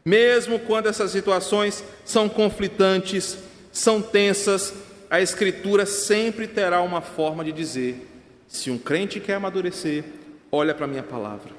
Mesmo 0.04 0.58
quando 0.58 0.88
essas 0.88 1.10
situações 1.10 1.84
são 2.04 2.28
conflitantes, 2.28 3.36
são 3.72 4.00
tensas, 4.00 4.72
a 5.10 5.20
Escritura 5.20 5.84
sempre 5.84 6.46
terá 6.46 6.80
uma 6.82 7.00
forma 7.00 7.44
de 7.44 7.52
dizer: 7.52 8.06
se 8.48 8.70
um 8.70 8.78
crente 8.78 9.20
quer 9.20 9.34
amadurecer, 9.34 10.04
olha 10.50 10.74
para 10.74 10.84
a 10.84 10.88
minha 10.88 11.02
palavra. 11.02 11.52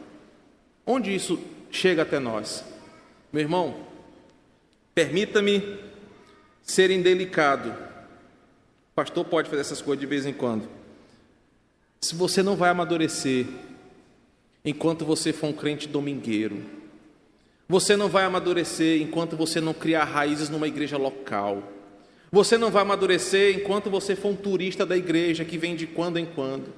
Onde 0.86 1.14
isso 1.14 1.40
chega 1.70 2.02
até 2.02 2.20
nós? 2.20 2.64
Meu 3.32 3.42
irmão, 3.42 3.76
permita-me 4.96 5.80
ser 6.64 6.92
indelicado. 6.92 7.70
O 7.70 8.96
pastor 8.96 9.24
pode 9.26 9.50
fazer 9.50 9.62
essas 9.62 9.82
coisas 9.82 10.02
de 10.02 10.06
vez 10.06 10.26
em 10.26 10.34
quando. 10.34 10.68
Se 12.02 12.16
você 12.16 12.42
não 12.42 12.56
vai 12.56 12.72
amadurecer 12.72 13.46
enquanto 14.66 15.06
você 15.06 15.32
for 15.32 15.48
um 15.48 15.54
crente 15.54 15.88
domingueiro, 15.88 16.81
você 17.72 17.96
não 17.96 18.10
vai 18.10 18.26
amadurecer 18.26 19.02
enquanto 19.02 19.38
você 19.38 19.62
não 19.62 19.74
criar 19.74 20.04
raízes 20.04 20.50
numa 20.50 20.68
igreja 20.68 20.98
local. 20.98 21.64
Você 22.30 22.58
não 22.58 22.70
vai 22.70 22.82
amadurecer 22.82 23.56
enquanto 23.56 23.90
você 23.90 24.14
for 24.14 24.28
um 24.28 24.36
turista 24.36 24.86
da 24.86 24.98
igreja 24.98 25.46
que 25.46 25.58
vem 25.58 25.74
de 25.74 25.88
quando 25.88 26.20
em 26.20 26.26
quando. 26.26 26.74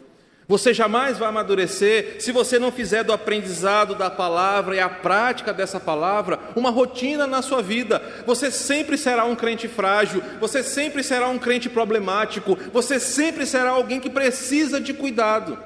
Você 0.47 0.71
jamais 0.71 1.17
vai 1.17 1.29
amadurecer 1.29 2.17
se 2.19 2.31
você 2.31 2.59
não 2.59 2.71
fizer 2.71 3.03
do 3.03 3.11
aprendizado 3.11 3.95
da 3.95 4.11
palavra 4.11 4.75
e 4.75 4.79
a 4.79 4.87
prática 4.87 5.51
dessa 5.51 5.79
palavra 5.79 6.39
uma 6.55 6.69
rotina 6.69 7.25
na 7.25 7.41
sua 7.41 7.63
vida. 7.63 7.99
Você 8.27 8.51
sempre 8.51 8.95
será 8.95 9.25
um 9.25 9.35
crente 9.35 9.67
frágil, 9.67 10.21
você 10.39 10.61
sempre 10.61 11.01
será 11.01 11.27
um 11.27 11.39
crente 11.39 11.69
problemático, 11.69 12.55
você 12.71 12.99
sempre 12.99 13.47
será 13.47 13.71
alguém 13.71 13.99
que 13.99 14.11
precisa 14.11 14.79
de 14.79 14.93
cuidado. 14.93 15.57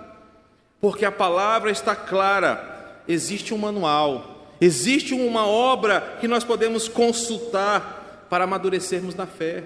Porque 0.79 1.03
a 1.03 1.11
palavra 1.11 1.69
está 1.69 1.97
clara, 1.97 3.01
existe 3.09 3.53
um 3.53 3.57
manual, 3.57 4.36
Existe 4.59 5.13
uma 5.13 5.45
obra 5.45 6.17
que 6.19 6.27
nós 6.27 6.43
podemos 6.43 6.87
consultar 6.87 8.25
para 8.29 8.43
amadurecermos 8.43 9.15
na 9.15 9.25
fé. 9.25 9.63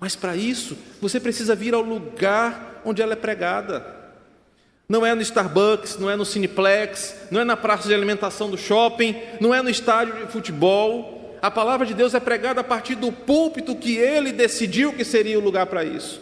Mas 0.00 0.16
para 0.16 0.36
isso, 0.36 0.76
você 1.00 1.20
precisa 1.20 1.54
vir 1.54 1.74
ao 1.74 1.82
lugar 1.82 2.82
onde 2.84 3.02
ela 3.02 3.12
é 3.12 3.16
pregada. 3.16 3.84
Não 4.88 5.04
é 5.04 5.14
no 5.14 5.22
Starbucks, 5.22 5.98
não 5.98 6.10
é 6.10 6.16
no 6.16 6.24
Cineplex, 6.24 7.16
não 7.30 7.40
é 7.40 7.44
na 7.44 7.56
praça 7.56 7.88
de 7.88 7.94
alimentação 7.94 8.50
do 8.50 8.58
shopping, 8.58 9.16
não 9.40 9.54
é 9.54 9.62
no 9.62 9.70
estádio 9.70 10.26
de 10.26 10.32
futebol. 10.32 11.38
A 11.40 11.50
palavra 11.50 11.86
de 11.86 11.94
Deus 11.94 12.14
é 12.14 12.20
pregada 12.20 12.60
a 12.60 12.64
partir 12.64 12.94
do 12.94 13.10
púlpito 13.10 13.74
que 13.74 13.96
ele 13.96 14.32
decidiu 14.32 14.92
que 14.92 15.04
seria 15.04 15.38
o 15.38 15.42
lugar 15.42 15.66
para 15.66 15.84
isso. 15.84 16.20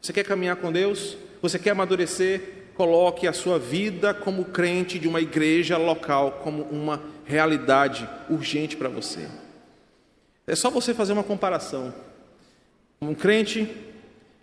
Você 0.00 0.12
quer 0.12 0.24
caminhar 0.24 0.56
com 0.56 0.72
Deus? 0.72 1.16
Você 1.42 1.58
quer 1.58 1.70
amadurecer? 1.70 2.59
Coloque 2.80 3.28
a 3.28 3.32
sua 3.34 3.58
vida 3.58 4.14
como 4.14 4.42
crente 4.42 4.98
de 4.98 5.06
uma 5.06 5.20
igreja 5.20 5.76
local 5.76 6.40
como 6.42 6.62
uma 6.62 7.02
realidade 7.26 8.08
urgente 8.30 8.74
para 8.74 8.88
você. 8.88 9.28
É 10.46 10.56
só 10.56 10.70
você 10.70 10.94
fazer 10.94 11.12
uma 11.12 11.22
comparação. 11.22 11.92
Um 12.98 13.12
crente 13.12 13.68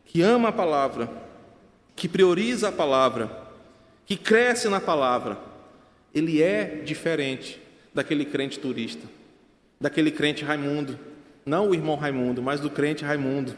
que 0.06 0.21
ama 0.21 0.50
a 0.50 0.52
palavra, 0.52 1.10
que 1.95 2.08
prioriza 2.08 2.69
a 2.69 2.71
palavra, 2.71 3.32
que 4.06 4.15
cresce 4.15 4.69
na 4.69 4.80
palavra, 4.80 5.39
ele 6.13 6.39
é 6.43 6.84
diferente 6.86 7.60
daquele 7.91 8.23
crente 8.23 8.60
turista, 8.60 9.08
daquele 9.82 10.12
crente 10.12 10.45
Raimundo, 10.45 11.00
não 11.43 11.69
o 11.69 11.73
irmão 11.73 11.95
Raimundo, 11.95 12.43
mas 12.43 12.60
do 12.60 12.69
crente 12.69 13.04
Raimundo. 13.04 13.56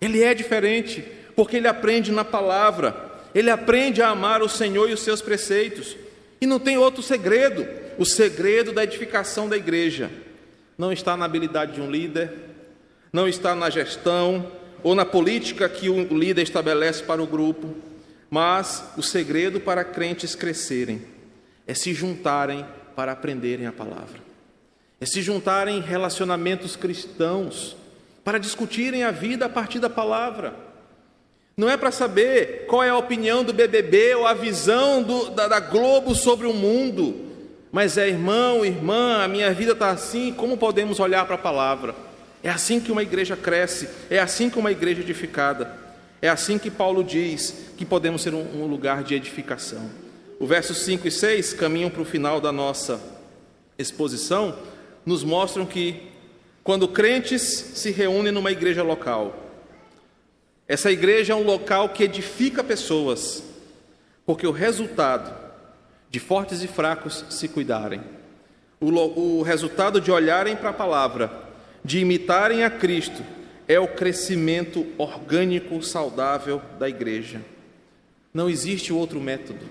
Ele 0.00 0.22
é 0.22 0.32
diferente 0.32 1.04
porque 1.36 1.58
ele 1.58 1.68
aprende 1.68 2.10
na 2.10 2.24
palavra, 2.24 3.05
ele 3.36 3.50
aprende 3.50 4.00
a 4.00 4.08
amar 4.08 4.40
o 4.40 4.48
Senhor 4.48 4.88
e 4.88 4.94
os 4.94 5.00
seus 5.00 5.20
preceitos. 5.20 5.94
E 6.40 6.46
não 6.46 6.58
tem 6.58 6.78
outro 6.78 7.02
segredo. 7.02 7.68
O 7.98 8.06
segredo 8.06 8.72
da 8.72 8.82
edificação 8.82 9.46
da 9.46 9.58
igreja 9.58 10.10
não 10.78 10.90
está 10.90 11.18
na 11.18 11.26
habilidade 11.26 11.72
de 11.72 11.82
um 11.82 11.90
líder, 11.90 12.32
não 13.12 13.28
está 13.28 13.54
na 13.54 13.68
gestão 13.68 14.50
ou 14.82 14.94
na 14.94 15.04
política 15.04 15.68
que 15.68 15.90
o 15.90 16.16
líder 16.16 16.44
estabelece 16.44 17.02
para 17.02 17.22
o 17.22 17.26
grupo, 17.26 17.76
mas 18.30 18.82
o 18.96 19.02
segredo 19.02 19.60
para 19.60 19.84
crentes 19.84 20.34
crescerem 20.34 21.02
é 21.66 21.74
se 21.74 21.92
juntarem 21.92 22.64
para 22.94 23.12
aprenderem 23.12 23.66
a 23.66 23.72
palavra, 23.72 24.18
é 24.98 25.04
se 25.04 25.20
juntarem 25.20 25.76
em 25.76 25.82
relacionamentos 25.82 26.74
cristãos 26.74 27.76
para 28.24 28.38
discutirem 28.38 29.04
a 29.04 29.10
vida 29.10 29.44
a 29.44 29.50
partir 29.50 29.78
da 29.78 29.90
palavra. 29.90 30.65
Não 31.58 31.70
é 31.70 31.76
para 31.78 31.90
saber 31.90 32.66
qual 32.66 32.82
é 32.84 32.90
a 32.90 32.98
opinião 32.98 33.42
do 33.42 33.50
BBB 33.50 34.14
ou 34.16 34.26
a 34.26 34.34
visão 34.34 35.02
do, 35.02 35.30
da, 35.30 35.48
da 35.48 35.58
Globo 35.58 36.14
sobre 36.14 36.46
o 36.46 36.52
mundo, 36.52 37.16
mas 37.72 37.96
é 37.96 38.06
irmão, 38.06 38.62
irmã, 38.62 39.22
a 39.24 39.28
minha 39.28 39.50
vida 39.54 39.72
está 39.72 39.88
assim, 39.88 40.34
como 40.34 40.58
podemos 40.58 41.00
olhar 41.00 41.24
para 41.24 41.36
a 41.36 41.38
palavra? 41.38 41.94
É 42.44 42.50
assim 42.50 42.78
que 42.78 42.92
uma 42.92 43.02
igreja 43.02 43.38
cresce, 43.38 43.88
é 44.10 44.18
assim 44.18 44.50
que 44.50 44.58
uma 44.58 44.70
igreja 44.70 45.00
é 45.00 45.04
edificada, 45.04 45.74
é 46.20 46.28
assim 46.28 46.58
que 46.58 46.70
Paulo 46.70 47.02
diz 47.02 47.72
que 47.78 47.86
podemos 47.86 48.20
ser 48.20 48.34
um, 48.34 48.62
um 48.62 48.66
lugar 48.66 49.02
de 49.02 49.14
edificação. 49.14 49.90
O 50.38 50.46
versos 50.46 50.76
5 50.84 51.08
e 51.08 51.10
6 51.10 51.54
caminham 51.54 51.88
para 51.88 52.02
o 52.02 52.04
final 52.04 52.38
da 52.38 52.52
nossa 52.52 53.00
exposição, 53.78 54.54
nos 55.06 55.24
mostram 55.24 55.64
que 55.64 56.02
quando 56.62 56.86
crentes 56.86 57.40
se 57.40 57.90
reúnem 57.92 58.30
numa 58.30 58.52
igreja 58.52 58.82
local, 58.82 59.45
essa 60.68 60.90
igreja 60.90 61.32
é 61.32 61.36
um 61.36 61.44
local 61.44 61.90
que 61.90 62.02
edifica 62.02 62.64
pessoas, 62.64 63.42
porque 64.24 64.46
o 64.46 64.52
resultado 64.52 65.34
de 66.10 66.18
fortes 66.18 66.62
e 66.62 66.68
fracos 66.68 67.24
se 67.30 67.48
cuidarem, 67.48 68.00
o, 68.80 68.88
o 68.88 69.42
resultado 69.42 70.00
de 70.00 70.10
olharem 70.10 70.56
para 70.56 70.70
a 70.70 70.74
palavra, 70.74 71.30
de 71.84 71.98
imitarem 71.98 72.64
a 72.64 72.70
Cristo, 72.70 73.22
é 73.68 73.78
o 73.78 73.88
crescimento 73.88 74.86
orgânico 74.98 75.82
saudável 75.82 76.60
da 76.78 76.88
igreja. 76.88 77.40
Não 78.32 78.48
existe 78.50 78.92
outro 78.92 79.20
método. 79.20 79.66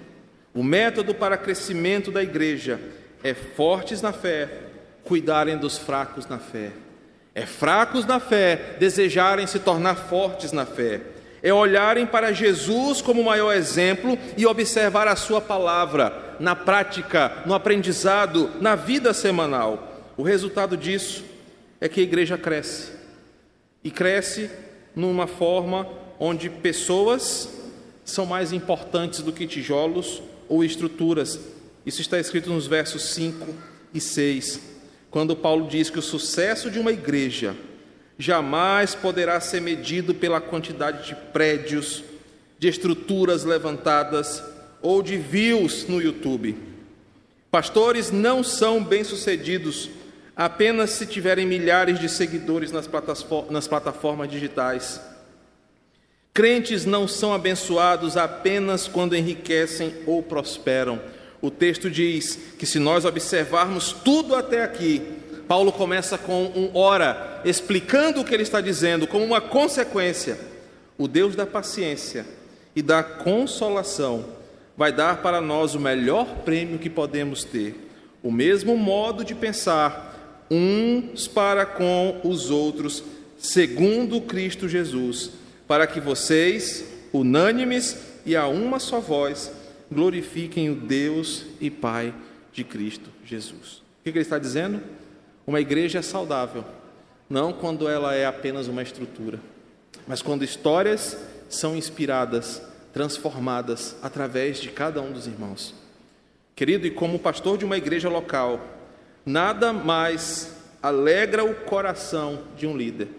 O 0.54 0.64
método 0.64 1.14
para 1.14 1.38
crescimento 1.38 2.12
da 2.12 2.24
igreja 2.24 2.80
é 3.24 3.34
fortes 3.34 4.02
na 4.02 4.12
fé, 4.12 4.50
cuidarem 5.04 5.58
dos 5.58 5.78
fracos 5.78 6.28
na 6.28 6.40
fé. 6.40 6.72
É 7.38 7.46
fracos 7.46 8.06
na 8.06 8.18
fé 8.18 8.78
desejarem 8.80 9.46
se 9.46 9.60
tornar 9.60 9.96
fortes 9.96 10.54
na 10.54 10.66
fé. 10.66 11.02
É 11.44 11.54
olharem 11.54 12.08
para 12.08 12.32
Jesus 12.32 13.02
como 13.02 13.22
o 13.22 13.26
maior 13.26 13.54
exemplo 13.54 14.18
e 14.38 14.46
observar 14.46 15.06
a 15.10 15.18
Sua 15.18 15.42
palavra 15.42 16.38
na 16.40 16.56
prática, 16.56 17.44
no 17.46 17.54
aprendizado, 17.54 18.50
na 18.62 18.76
vida 18.76 19.14
semanal. 19.14 20.14
O 20.16 20.24
resultado 20.24 20.78
disso 20.78 21.26
é 21.82 21.90
que 21.90 22.00
a 22.00 22.04
igreja 22.04 22.38
cresce. 22.38 22.94
E 23.84 23.92
cresce 23.92 24.50
numa 24.96 25.28
forma 25.28 25.88
onde 26.18 26.50
pessoas 26.50 27.50
são 28.06 28.26
mais 28.26 28.54
importantes 28.54 29.22
do 29.22 29.34
que 29.34 29.46
tijolos 29.46 30.24
ou 30.48 30.64
estruturas. 30.64 31.38
Isso 31.86 32.00
está 32.00 32.18
escrito 32.18 32.50
nos 32.50 32.66
versos 32.66 33.14
5 33.14 33.54
e 33.94 34.00
6 34.00 34.75
quando 35.16 35.34
Paulo 35.34 35.70
diz 35.70 35.90
que 35.90 35.98
o 35.98 36.02
sucesso 36.02 36.70
de 36.70 36.78
uma 36.78 36.92
igreja 36.92 37.56
jamais 38.20 38.94
poderá 38.94 39.40
ser 39.40 39.62
medido 39.62 40.14
pela 40.14 40.42
quantidade 40.42 41.08
de 41.08 41.16
prédios, 41.32 42.04
de 42.60 42.68
estruturas 42.68 43.46
levantadas 43.46 44.44
ou 44.82 45.02
de 45.02 45.16
views 45.16 45.88
no 45.88 46.02
YouTube. 46.02 46.58
Pastores 47.50 48.12
não 48.12 48.44
são 48.44 48.84
bem-sucedidos 48.84 49.90
apenas 50.36 50.90
se 50.90 51.06
tiverem 51.06 51.48
milhares 51.48 51.98
de 51.98 52.10
seguidores 52.10 52.74
nas 52.74 53.68
plataformas 53.70 54.30
digitais. 54.30 55.00
Crentes 56.34 56.84
não 56.84 57.08
são 57.08 57.34
abençoados 57.34 58.18
apenas 58.18 58.86
quando 58.86 59.16
enriquecem 59.16 59.94
ou 60.06 60.22
prosperam. 60.22 61.00
O 61.46 61.52
texto 61.52 61.92
diz 61.92 62.40
que 62.58 62.66
se 62.66 62.80
nós 62.80 63.06
observarmos 63.06 63.94
tudo 63.94 64.34
até 64.34 64.64
aqui, 64.64 65.00
Paulo 65.48 65.72
começa 65.72 66.18
com 66.18 66.46
um 66.46 66.76
ora, 66.76 67.40
explicando 67.46 68.20
o 68.20 68.26
que 68.26 68.34
ele 68.34 68.42
está 68.42 68.60
dizendo, 68.60 69.06
como 69.06 69.24
uma 69.24 69.40
consequência. 69.40 70.40
O 70.98 71.08
Deus 71.08 71.36
da 71.36 71.46
paciência 71.46 72.26
e 72.76 72.82
da 72.82 73.04
consolação 73.04 74.26
vai 74.76 74.92
dar 74.92 75.22
para 75.22 75.40
nós 75.40 75.76
o 75.76 75.80
melhor 75.80 76.26
prêmio 76.44 76.80
que 76.80 76.90
podemos 76.90 77.44
ter, 77.44 77.76
o 78.24 78.32
mesmo 78.32 78.76
modo 78.76 79.24
de 79.24 79.36
pensar 79.36 80.48
uns 80.50 81.28
para 81.28 81.64
com 81.64 82.22
os 82.24 82.50
outros, 82.50 83.04
segundo 83.38 84.20
Cristo 84.20 84.68
Jesus, 84.68 85.30
para 85.68 85.86
que 85.86 86.00
vocês, 86.00 86.86
unânimes 87.14 87.98
e 88.26 88.36
a 88.36 88.48
uma 88.48 88.80
só 88.80 89.00
voz, 89.00 89.52
glorifiquem 89.92 90.70
o 90.70 90.76
Deus 90.76 91.46
e 91.60 91.70
Pai 91.70 92.14
de 92.52 92.64
Cristo 92.64 93.10
Jesus. 93.26 93.84
O 94.00 94.04
que 94.04 94.10
ele 94.10 94.20
está 94.20 94.40
dizendo? 94.40 94.82
Uma 95.46 95.62
igreja 95.62 96.00
é 96.00 96.02
saudável, 96.02 96.64
não 97.30 97.54
quando 97.54 97.88
ela 97.88 98.16
é 98.16 98.26
apenas 98.26 98.68
uma 98.68 98.82
estrutura, 98.82 99.40
mas 100.08 100.22
quando 100.22 100.44
histórias 100.44 101.18
são 101.50 101.76
inspiradas, 101.76 102.62
transformadas 102.94 103.96
através 104.02 104.60
de 104.60 104.70
cada 104.70 105.02
um 105.02 105.12
dos 105.12 105.28
irmãos. 105.28 105.74
Querido, 106.56 106.88
e 106.88 106.92
como 106.92 107.20
pastor 107.20 107.58
de 107.58 107.66
uma 107.66 107.78
igreja 107.78 108.10
local, 108.10 108.60
nada 109.26 109.74
mais 109.74 110.56
alegra 110.82 111.44
o 111.44 111.54
coração 111.54 112.44
de 112.58 112.66
um 112.66 112.78
líder. 112.78 113.10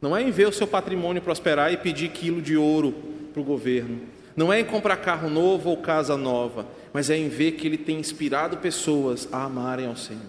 Não 0.00 0.16
é 0.16 0.22
em 0.22 0.30
ver 0.30 0.48
o 0.48 0.52
seu 0.52 0.66
patrimônio 0.66 1.22
prosperar 1.22 1.72
e 1.72 1.76
pedir 1.76 2.10
quilo 2.10 2.42
de 2.42 2.56
ouro 2.56 2.92
para 3.32 3.40
o 3.40 3.44
governo. 3.44 4.00
Não 4.36 4.52
é 4.52 4.60
em 4.60 4.64
comprar 4.64 4.96
carro 4.96 5.28
novo 5.28 5.70
ou 5.70 5.76
casa 5.76 6.16
nova, 6.16 6.66
mas 6.92 7.10
é 7.10 7.16
em 7.16 7.28
ver 7.28 7.52
que 7.52 7.66
ele 7.66 7.78
tem 7.78 7.98
inspirado 7.98 8.56
pessoas 8.58 9.28
a 9.32 9.44
amarem 9.44 9.86
ao 9.86 9.96
Senhor. 9.96 10.22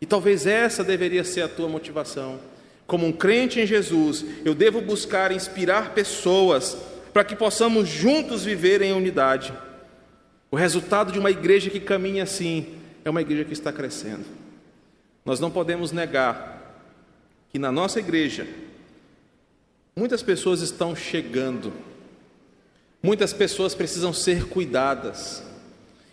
E 0.00 0.06
talvez 0.06 0.46
essa 0.46 0.84
deveria 0.84 1.24
ser 1.24 1.42
a 1.42 1.48
tua 1.48 1.68
motivação. 1.68 2.38
Como 2.86 3.06
um 3.06 3.12
crente 3.12 3.60
em 3.60 3.66
Jesus, 3.66 4.24
eu 4.44 4.54
devo 4.54 4.80
buscar 4.80 5.32
inspirar 5.32 5.94
pessoas 5.94 6.76
para 7.12 7.24
que 7.24 7.34
possamos 7.34 7.88
juntos 7.88 8.44
viver 8.44 8.82
em 8.82 8.92
unidade. 8.92 9.52
O 10.50 10.56
resultado 10.56 11.10
de 11.10 11.18
uma 11.18 11.30
igreja 11.30 11.70
que 11.70 11.80
caminha 11.80 12.24
assim 12.24 12.74
é 13.04 13.10
uma 13.10 13.22
igreja 13.22 13.44
que 13.44 13.52
está 13.52 13.72
crescendo. 13.72 14.24
Nós 15.24 15.40
não 15.40 15.50
podemos 15.50 15.90
negar 15.90 16.54
que 17.50 17.58
na 17.58 17.72
nossa 17.72 17.98
igreja 17.98 18.46
muitas 19.96 20.22
pessoas 20.22 20.60
estão 20.60 20.94
chegando, 20.94 21.72
muitas 23.04 23.34
pessoas 23.34 23.74
precisam 23.74 24.14
ser 24.14 24.46
cuidadas. 24.46 25.42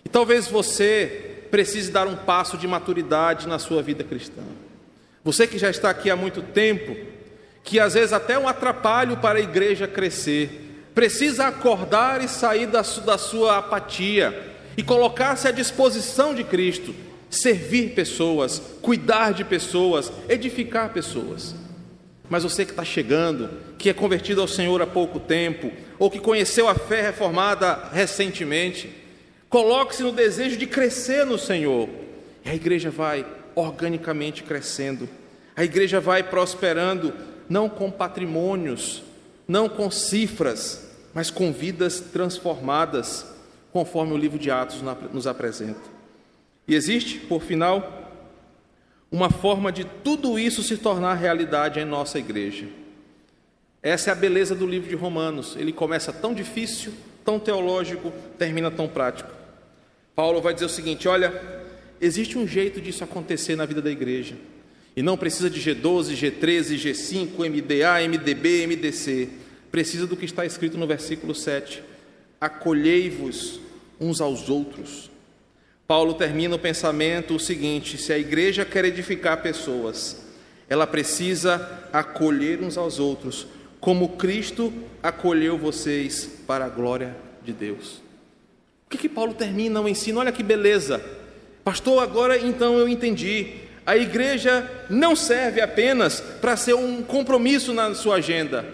E 0.03 0.09
talvez 0.09 0.49
você 0.49 1.45
precise 1.49 1.89
dar 1.89 2.05
um 2.05 2.17
passo 2.17 2.57
de 2.57 2.67
maturidade 2.67 3.47
na 3.47 3.57
sua 3.57 3.81
vida 3.81 4.03
cristã. 4.03 4.41
Você 5.23 5.47
que 5.47 5.57
já 5.57 5.69
está 5.69 5.89
aqui 5.89 6.09
há 6.09 6.17
muito 6.17 6.41
tempo, 6.41 6.93
que 7.63 7.79
às 7.79 7.93
vezes 7.93 8.11
até 8.11 8.33
é 8.33 8.37
um 8.37 8.45
atrapalho 8.45 9.15
para 9.15 9.39
a 9.39 9.41
igreja 9.41 9.87
crescer, 9.87 10.89
precisa 10.93 11.47
acordar 11.47 12.21
e 12.21 12.27
sair 12.27 12.67
da, 12.67 12.81
da 12.81 13.17
sua 13.17 13.59
apatia 13.59 14.51
e 14.75 14.83
colocar-se 14.83 15.47
à 15.47 15.51
disposição 15.51 16.35
de 16.35 16.43
Cristo, 16.43 16.93
servir 17.29 17.93
pessoas, 17.93 18.61
cuidar 18.81 19.31
de 19.31 19.45
pessoas, 19.45 20.11
edificar 20.27 20.91
pessoas. 20.91 21.55
Mas 22.29 22.43
você 22.43 22.65
que 22.65 22.71
está 22.71 22.83
chegando, 22.83 23.49
que 23.77 23.89
é 23.89 23.93
convertido 23.93 24.41
ao 24.41 24.47
Senhor 24.47 24.81
há 24.81 24.87
pouco 24.87 25.19
tempo, 25.19 25.71
ou 26.01 26.09
que 26.09 26.19
conheceu 26.19 26.67
a 26.67 26.73
fé 26.73 27.01
reformada 27.01 27.89
recentemente, 27.93 29.01
Coloque-se 29.51 30.01
no 30.01 30.13
desejo 30.13 30.55
de 30.55 30.65
crescer 30.65 31.25
no 31.25 31.37
Senhor. 31.37 31.89
E 32.45 32.49
a 32.49 32.55
igreja 32.55 32.89
vai 32.89 33.25
organicamente 33.53 34.43
crescendo. 34.43 35.09
A 35.57 35.65
igreja 35.65 35.99
vai 35.99 36.23
prosperando, 36.23 37.13
não 37.49 37.67
com 37.67 37.91
patrimônios, 37.91 39.03
não 39.45 39.67
com 39.67 39.91
cifras, 39.91 40.89
mas 41.13 41.29
com 41.29 41.51
vidas 41.51 41.99
transformadas, 41.99 43.25
conforme 43.73 44.13
o 44.13 44.17
livro 44.17 44.39
de 44.39 44.49
Atos 44.49 44.81
nos 45.11 45.27
apresenta. 45.27 45.81
E 46.65 46.73
existe, 46.73 47.19
por 47.19 47.41
final, 47.41 48.09
uma 49.11 49.29
forma 49.29 49.69
de 49.69 49.83
tudo 49.83 50.39
isso 50.39 50.63
se 50.63 50.77
tornar 50.77 51.15
realidade 51.15 51.77
em 51.77 51.83
nossa 51.83 52.17
igreja. 52.17 52.67
Essa 53.83 54.11
é 54.11 54.13
a 54.13 54.15
beleza 54.15 54.53
do 54.53 54.67
livro 54.67 54.87
de 54.87 54.95
Romanos. 54.95 55.55
Ele 55.57 55.73
começa 55.73 56.13
tão 56.13 56.33
difícil, 56.33 56.93
tão 57.25 57.39
teológico, 57.39 58.13
termina 58.37 58.69
tão 58.69 58.87
prático. 58.87 59.31
Paulo 60.15 60.41
vai 60.41 60.53
dizer 60.53 60.65
o 60.65 60.69
seguinte: 60.69 61.07
olha, 61.07 61.33
existe 61.99 62.37
um 62.37 62.47
jeito 62.47 62.79
disso 62.79 63.03
acontecer 63.03 63.55
na 63.55 63.65
vida 63.65 63.81
da 63.81 63.89
igreja. 63.89 64.35
E 64.95 65.01
não 65.01 65.17
precisa 65.17 65.49
de 65.49 65.59
G12, 65.59 66.13
G13, 66.15 66.75
G5, 66.77 67.49
MDA, 67.49 68.07
MDB, 68.07 68.67
MDC. 68.67 69.29
Precisa 69.71 70.05
do 70.05 70.17
que 70.17 70.25
está 70.25 70.45
escrito 70.45 70.77
no 70.77 70.85
versículo 70.85 71.33
7. 71.33 71.81
Acolhei-vos 72.39 73.61
uns 73.99 74.19
aos 74.19 74.49
outros. 74.49 75.09
Paulo 75.87 76.13
termina 76.13 76.55
o 76.55 76.59
pensamento 76.59 77.35
o 77.35 77.39
seguinte: 77.39 77.97
se 77.97 78.13
a 78.13 78.17
igreja 78.17 78.63
quer 78.63 78.85
edificar 78.85 79.41
pessoas, 79.41 80.25
ela 80.69 80.85
precisa 80.85 81.87
acolher 81.91 82.61
uns 82.61 82.77
aos 82.77 82.99
outros, 82.99 83.47
como 83.81 84.09
Cristo 84.15 84.71
acolheu 85.03 85.57
vocês 85.57 86.29
para 86.47 86.63
a 86.63 86.69
glória 86.69 87.17
de 87.43 87.51
Deus 87.51 88.01
que, 88.91 88.97
que 88.97 89.09
Paulo 89.09 89.33
termina 89.33 89.79
o 89.79 89.87
ensino? 89.87 90.19
Olha 90.19 90.31
que 90.31 90.43
beleza. 90.43 91.01
Pastor, 91.63 92.03
agora 92.03 92.37
então 92.37 92.77
eu 92.77 92.87
entendi. 92.87 93.53
A 93.85 93.95
igreja 93.95 94.69
não 94.89 95.15
serve 95.15 95.61
apenas 95.61 96.19
para 96.19 96.57
ser 96.57 96.73
um 96.73 97.01
compromisso 97.01 97.73
na 97.73 97.95
sua 97.95 98.17
agenda. 98.17 98.65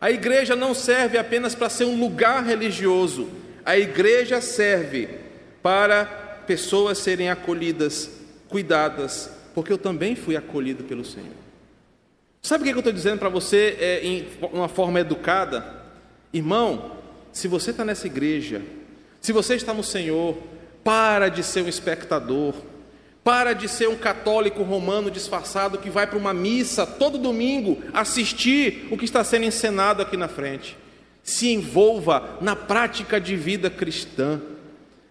A 0.00 0.10
igreja 0.10 0.56
não 0.56 0.74
serve 0.74 1.18
apenas 1.18 1.54
para 1.54 1.68
ser 1.68 1.84
um 1.84 2.00
lugar 2.00 2.42
religioso. 2.44 3.28
A 3.64 3.78
igreja 3.78 4.40
serve 4.40 5.08
para 5.62 6.06
pessoas 6.46 6.98
serem 6.98 7.28
acolhidas, 7.28 8.10
cuidadas, 8.48 9.30
porque 9.54 9.72
eu 9.72 9.78
também 9.78 10.16
fui 10.16 10.36
acolhido 10.36 10.84
pelo 10.84 11.04
Senhor. 11.04 11.39
Sabe 12.42 12.62
o 12.62 12.64
que 12.66 12.72
eu 12.72 12.78
estou 12.78 12.92
dizendo 12.92 13.18
para 13.18 13.28
você 13.28 13.76
é, 13.78 14.04
em 14.04 14.28
uma 14.52 14.68
forma 14.68 15.00
educada? 15.00 15.82
Irmão, 16.32 16.92
se 17.32 17.46
você 17.48 17.70
está 17.70 17.84
nessa 17.84 18.06
igreja 18.06 18.62
se 19.20 19.32
você 19.32 19.54
está 19.54 19.74
no 19.74 19.84
Senhor, 19.84 20.36
para 20.82 21.28
de 21.28 21.42
ser 21.42 21.62
um 21.62 21.68
espectador, 21.68 22.54
para 23.22 23.52
de 23.52 23.68
ser 23.68 23.88
um 23.88 23.96
católico 23.96 24.62
romano 24.62 25.10
disfarçado 25.10 25.76
que 25.76 25.90
vai 25.90 26.06
para 26.06 26.18
uma 26.18 26.32
missa 26.32 26.86
todo 26.86 27.18
domingo 27.18 27.82
assistir 27.92 28.88
o 28.90 28.96
que 28.96 29.04
está 29.04 29.22
sendo 29.22 29.44
encenado 29.44 30.00
aqui 30.00 30.16
na 30.16 30.26
frente. 30.26 30.76
Se 31.22 31.52
envolva 31.52 32.38
na 32.40 32.56
prática 32.56 33.20
de 33.20 33.36
vida 33.36 33.68
cristã. 33.68 34.40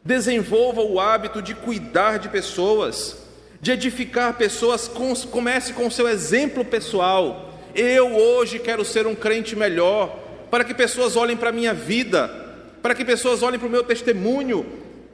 Desenvolva 0.04 0.82
o 0.82 1.00
hábito 1.00 1.40
de 1.40 1.54
cuidar 1.54 2.18
de 2.18 2.30
pessoas, 2.30 3.19
de 3.62 3.72
edificar 3.72 4.38
pessoas. 4.38 4.88
Comece 5.32 5.74
com 5.74 5.88
o 5.88 5.92
seu 5.92 6.08
exemplo 6.08 6.64
pessoal. 6.66 7.54
Eu 7.76 8.16
hoje 8.16 8.60
quero 8.60 8.84
ser 8.84 9.08
um 9.08 9.16
crente 9.16 9.56
melhor, 9.56 10.18
para 10.50 10.64
que 10.64 10.74
pessoas 10.74 11.16
olhem 11.16 11.38
para 11.38 11.50
a 11.50 11.54
minha 11.54 11.74
vida 11.74 12.48
para 12.82 12.96
que 12.96 13.06
pessoas 13.06 13.44
olhem 13.44 13.60
para 13.60 13.68
o 13.68 13.72
meu 13.72 13.84
testemunho 13.84 14.66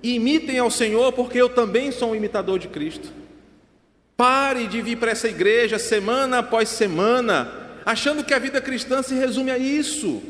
e 0.02 0.16
imitem 0.16 0.60
ao 0.60 0.70
Senhor, 0.70 1.12
porque 1.14 1.40
eu 1.40 1.50
também 1.50 1.92
sou 1.92 2.12
um 2.12 2.16
imitador 2.16 2.60
de 2.60 2.68
Cristo. 2.68 3.10
Pare 4.16 4.68
de 4.68 4.82
vir 4.82 4.98
para 4.98 5.12
essa 5.12 5.28
igreja 5.28 5.78
semana 5.78 6.40
após 6.40 6.70
semana, 6.70 7.52
achando 7.86 8.24
que 8.24 8.34
a 8.34 8.40
vida 8.40 8.62
cristã 8.62 9.02
se 9.02 9.16
resume 9.16 9.52
a 9.52 9.58
isso, 9.58 10.22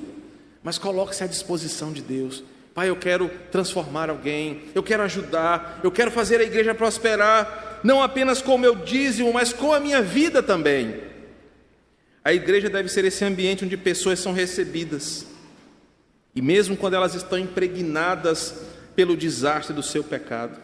mas 0.63 0.78
coloque-se 0.78 1.24
à 1.24 1.28
disposição 1.28 1.91
de 1.91 2.01
Deus. 2.01 2.43
Pai, 2.74 2.89
eu 2.89 2.95
quero 2.95 3.30
transformar 3.51 4.09
alguém, 4.09 4.63
eu 4.74 4.84
quero 4.84 5.03
ajudar, 5.03 5.80
eu 5.84 5.91
quero 5.91 6.11
fazer 6.11 6.39
a 6.39 6.43
igreja 6.43 6.74
prosperar, 6.74 7.74
não 7.86 8.02
apenas 8.02 8.42
com 8.42 8.56
o 8.56 8.58
meu 8.58 8.76
dízimo, 8.76 9.32
mas 9.32 9.54
com 9.54 9.72
a 9.72 9.80
minha 9.80 10.02
vida 10.02 10.42
também. 10.42 11.02
A 12.24 12.34
igreja 12.34 12.68
deve 12.68 12.90
ser 12.90 13.06
esse 13.06 13.24
ambiente 13.24 13.64
onde 13.64 13.78
pessoas 13.78 14.20
são 14.20 14.34
recebidas, 14.34 15.28
e 16.36 16.42
mesmo 16.42 16.76
quando 16.76 16.96
elas 16.96 17.14
estão 17.14 17.38
impregnadas 17.38 18.66
pelo 18.96 19.16
desastre 19.16 19.72
do 19.72 19.84
seu 19.84 20.04
pecado. 20.04 20.60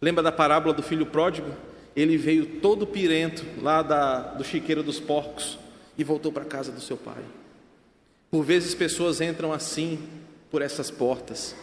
Lembra 0.00 0.22
da 0.22 0.32
parábola 0.32 0.72
do 0.72 0.82
filho 0.82 1.04
pródigo? 1.04 1.54
Ele 1.94 2.16
veio 2.16 2.46
todo 2.60 2.86
pirento 2.86 3.44
lá 3.60 3.82
da, 3.82 4.20
do 4.32 4.42
chiqueiro 4.42 4.82
dos 4.82 4.98
porcos 4.98 5.58
e 5.98 6.02
voltou 6.02 6.32
para 6.32 6.44
a 6.44 6.46
casa 6.46 6.72
do 6.72 6.80
seu 6.80 6.96
pai. 6.96 7.22
Por 8.30 8.42
vezes 8.42 8.74
pessoas 8.74 9.20
entram 9.20 9.52
assim 9.52 9.98
por 10.50 10.62
essas 10.62 10.90
portas 10.90 11.54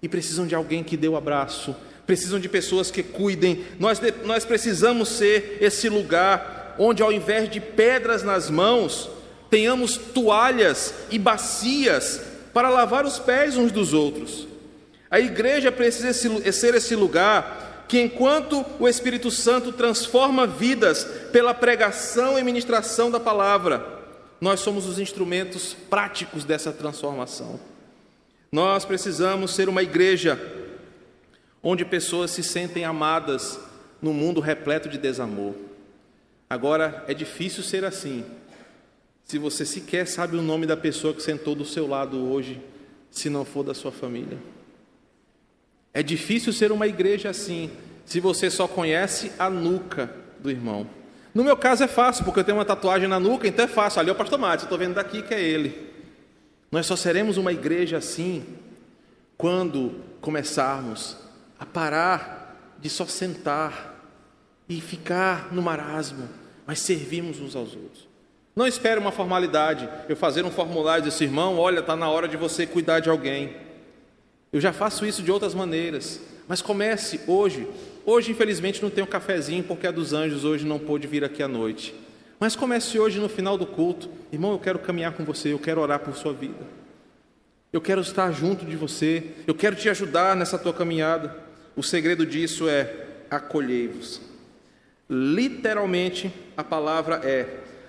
e 0.00 0.08
precisam 0.08 0.46
de 0.46 0.54
alguém 0.54 0.84
que 0.84 0.96
dê 0.96 1.08
o 1.08 1.16
abraço, 1.16 1.74
precisam 2.06 2.38
de 2.38 2.48
pessoas 2.48 2.90
que 2.90 3.02
cuidem. 3.02 3.64
Nós, 3.78 4.00
nós 4.24 4.44
precisamos 4.44 5.08
ser 5.08 5.58
esse 5.60 5.88
lugar 5.88 6.74
onde, 6.78 7.02
ao 7.02 7.12
invés 7.12 7.48
de 7.48 7.60
pedras 7.60 8.22
nas 8.22 8.50
mãos, 8.50 9.08
tenhamos 9.50 9.96
toalhas 9.96 10.94
e 11.10 11.18
bacias 11.18 12.20
para 12.52 12.68
lavar 12.68 13.04
os 13.04 13.18
pés 13.18 13.56
uns 13.56 13.72
dos 13.72 13.92
outros. 13.92 14.46
A 15.10 15.20
igreja 15.20 15.70
precisa 15.70 16.12
ser 16.52 16.74
esse 16.74 16.96
lugar 16.96 17.84
que, 17.86 18.00
enquanto 18.00 18.64
o 18.78 18.88
Espírito 18.88 19.30
Santo 19.30 19.72
transforma 19.72 20.46
vidas 20.46 21.04
pela 21.30 21.54
pregação 21.54 22.38
e 22.38 22.42
ministração 22.42 23.10
da 23.10 23.20
palavra, 23.20 23.86
nós 24.40 24.60
somos 24.60 24.86
os 24.86 24.98
instrumentos 24.98 25.76
práticos 25.88 26.44
dessa 26.44 26.72
transformação. 26.72 27.60
Nós 28.50 28.84
precisamos 28.84 29.54
ser 29.54 29.68
uma 29.68 29.82
igreja 29.82 30.40
onde 31.64 31.82
pessoas 31.82 32.30
se 32.30 32.42
sentem 32.42 32.84
amadas 32.84 33.58
no 34.02 34.12
mundo 34.12 34.38
repleto 34.38 34.86
de 34.86 34.98
desamor. 34.98 35.54
Agora, 36.48 37.02
é 37.08 37.14
difícil 37.14 37.62
ser 37.62 37.86
assim, 37.86 38.22
se 39.24 39.38
você 39.38 39.64
sequer 39.64 40.06
sabe 40.06 40.36
o 40.36 40.42
nome 40.42 40.66
da 40.66 40.76
pessoa 40.76 41.14
que 41.14 41.22
sentou 41.22 41.54
do 41.54 41.64
seu 41.64 41.86
lado 41.86 42.30
hoje, 42.30 42.60
se 43.10 43.30
não 43.30 43.46
for 43.46 43.64
da 43.64 43.72
sua 43.72 43.90
família. 43.90 44.36
É 45.94 46.02
difícil 46.02 46.52
ser 46.52 46.70
uma 46.70 46.86
igreja 46.86 47.30
assim, 47.30 47.70
se 48.04 48.20
você 48.20 48.50
só 48.50 48.68
conhece 48.68 49.32
a 49.38 49.48
nuca 49.48 50.14
do 50.40 50.50
irmão. 50.50 50.86
No 51.32 51.42
meu 51.42 51.56
caso 51.56 51.82
é 51.82 51.88
fácil, 51.88 52.24
porque 52.24 52.40
eu 52.40 52.44
tenho 52.44 52.58
uma 52.58 52.64
tatuagem 52.64 53.08
na 53.08 53.18
nuca, 53.18 53.48
então 53.48 53.64
é 53.64 53.68
fácil. 53.68 54.00
Ali 54.00 54.10
é 54.10 54.12
o 54.12 54.16
pastor 54.16 54.38
Matos, 54.38 54.64
estou 54.64 54.76
vendo 54.76 54.94
daqui 54.94 55.22
que 55.22 55.32
é 55.32 55.40
ele. 55.40 55.92
Nós 56.70 56.84
só 56.84 56.94
seremos 56.94 57.38
uma 57.38 57.52
igreja 57.52 57.96
assim 57.96 58.44
quando 59.38 59.94
começarmos 60.20 61.23
a 61.64 61.66
parar 61.66 62.76
de 62.78 62.90
só 62.90 63.06
sentar 63.06 63.94
e 64.68 64.80
ficar 64.82 65.50
no 65.50 65.62
marasmo, 65.62 66.28
mas 66.66 66.78
servirmos 66.78 67.40
uns 67.40 67.56
aos 67.56 67.74
outros. 67.74 68.06
Não 68.54 68.66
espere 68.66 69.00
uma 69.00 69.10
formalidade, 69.10 69.88
eu 70.06 70.14
fazer 70.14 70.44
um 70.44 70.50
formulário 70.50 71.04
desse 71.04 71.24
irmão, 71.24 71.58
olha, 71.58 71.80
está 71.80 71.96
na 71.96 72.08
hora 72.08 72.28
de 72.28 72.36
você 72.36 72.66
cuidar 72.66 73.00
de 73.00 73.08
alguém. 73.08 73.56
Eu 74.52 74.60
já 74.60 74.74
faço 74.74 75.06
isso 75.06 75.22
de 75.22 75.32
outras 75.32 75.54
maneiras, 75.54 76.20
mas 76.46 76.60
comece 76.60 77.20
hoje. 77.26 77.66
Hoje, 78.04 78.30
infelizmente, 78.30 78.82
não 78.82 78.90
um 79.02 79.06
cafezinho 79.06 79.64
porque 79.64 79.86
a 79.86 79.90
dos 79.90 80.12
anjos 80.12 80.44
hoje 80.44 80.66
não 80.66 80.78
pôde 80.78 81.06
vir 81.06 81.24
aqui 81.24 81.42
à 81.42 81.48
noite. 81.48 81.94
Mas 82.38 82.54
comece 82.54 82.98
hoje 82.98 83.18
no 83.18 83.28
final 83.28 83.56
do 83.56 83.64
culto. 83.64 84.10
Irmão, 84.30 84.52
eu 84.52 84.58
quero 84.58 84.78
caminhar 84.78 85.14
com 85.14 85.24
você, 85.24 85.52
eu 85.52 85.58
quero 85.58 85.80
orar 85.80 86.00
por 86.00 86.14
sua 86.14 86.34
vida. 86.34 86.62
Eu 87.72 87.80
quero 87.80 88.02
estar 88.02 88.30
junto 88.32 88.66
de 88.66 88.76
você, 88.76 89.32
eu 89.46 89.54
quero 89.54 89.74
te 89.74 89.88
ajudar 89.88 90.36
nessa 90.36 90.58
tua 90.58 90.74
caminhada. 90.74 91.43
O 91.76 91.82
segredo 91.82 92.24
disso 92.24 92.68
é 92.68 93.06
acolhei-vos. 93.30 94.20
Literalmente, 95.08 96.32
a 96.56 96.62
palavra 96.62 97.20
é 97.24 97.46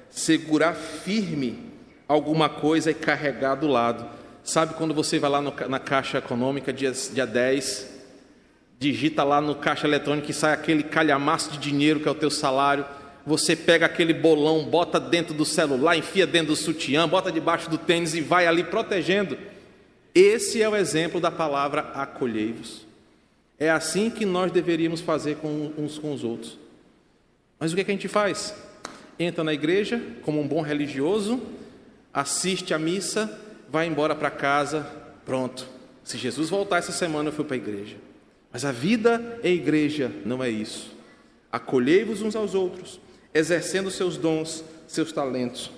segurar 0.10 0.74
firme 0.74 1.72
alguma 2.08 2.50
coisa 2.50 2.92
e 2.92 2.94
carregar 2.94 3.56
do 3.56 3.68
lado. 3.68 4.06
Sabe 4.44 4.74
quando 4.76 4.94
você 4.94 5.20
vai 5.20 5.30
lá 5.30 5.42
no, 5.42 5.54
na 5.68 5.80
caixa 5.80 6.18
econômica, 6.18 6.72
dia, 6.74 6.92
dia 6.92 7.26
10, 7.26 7.96
digita 8.80 9.24
lá 9.24 9.42
no 9.42 9.56
caixa 9.56 9.88
eletrônico 9.88 10.30
e 10.30 10.34
sai 10.34 10.54
aquele 10.54 10.84
calhamaço 10.84 11.52
de 11.52 11.58
dinheiro 11.58 12.00
que 12.00 12.08
é 12.08 12.12
o 12.12 12.16
teu 12.16 12.30
salário, 12.30 12.86
você 13.26 13.56
pega 13.56 13.88
aquele 13.88 14.14
bolão, 14.14 14.66
bota 14.66 15.00
dentro 15.00 15.34
do 15.34 15.46
celular, 15.46 15.98
enfia 15.98 16.28
dentro 16.28 16.50
do 16.50 16.56
sutiã, 16.56 17.08
bota 17.08 17.32
debaixo 17.32 17.70
do 17.70 17.78
tênis 17.78 18.14
e 18.14 18.22
vai 18.22 18.46
ali 18.46 18.64
protegendo. 18.64 19.38
Esse 20.14 20.62
é 20.62 20.70
o 20.70 20.76
exemplo 20.76 21.20
da 21.20 21.32
palavra 21.32 21.92
acolhei-vos. 21.96 22.85
É 23.58 23.70
assim 23.70 24.10
que 24.10 24.26
nós 24.26 24.52
deveríamos 24.52 25.02
fazer 25.02 25.38
com 25.38 25.72
uns 25.78 25.98
com 25.98 26.14
os 26.14 26.24
outros. 26.24 26.60
Mas 27.60 27.72
o 27.72 27.76
que, 27.76 27.82
é 27.82 27.84
que 27.84 27.92
a 27.92 27.94
gente 27.94 28.08
faz? 28.08 28.54
Entra 29.18 29.44
na 29.44 29.54
igreja 29.54 30.02
como 30.24 30.42
um 30.42 30.48
bom 30.48 30.62
religioso, 30.62 31.42
assiste 32.14 32.74
a 32.74 32.80
missa, 32.80 33.40
vai 33.70 33.88
embora 33.88 34.14
para 34.14 34.30
casa, 34.30 34.86
pronto. 35.26 35.66
Se 36.04 36.18
Jesus 36.18 36.50
voltar 36.50 36.78
essa 36.78 36.92
semana, 36.92 37.30
eu 37.30 37.34
fui 37.34 37.46
para 37.46 37.56
a 37.56 37.58
igreja. 37.58 37.96
Mas 38.52 38.66
a 38.66 38.72
vida 38.72 39.40
em 39.44 39.56
igreja 39.56 40.12
não 40.26 40.44
é 40.44 40.50
isso. 40.50 40.94
Acolhei-vos 41.52 42.22
uns 42.22 42.36
aos 42.36 42.54
outros, 42.54 43.00
exercendo 43.34 43.90
seus 43.90 44.18
dons, 44.18 44.64
seus 44.88 45.12
talentos. 45.12 45.72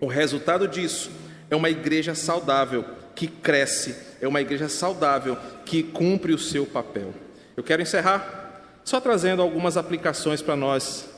O 0.00 0.06
resultado 0.06 0.68
disso 0.68 1.10
é 1.50 1.56
uma 1.56 1.70
igreja 1.70 2.14
saudável, 2.14 2.84
que 3.14 3.26
cresce, 3.26 3.96
é 4.20 4.28
uma 4.28 4.40
igreja 4.40 4.68
saudável, 4.68 5.36
que 5.64 5.82
cumpre 5.82 6.32
o 6.32 6.38
seu 6.38 6.66
papel. 6.66 7.14
Eu 7.56 7.62
quero 7.62 7.82
encerrar 7.82 8.62
só 8.84 9.00
trazendo 9.00 9.42
algumas 9.42 9.76
aplicações 9.76 10.40
para 10.40 10.56
nós, 10.56 11.08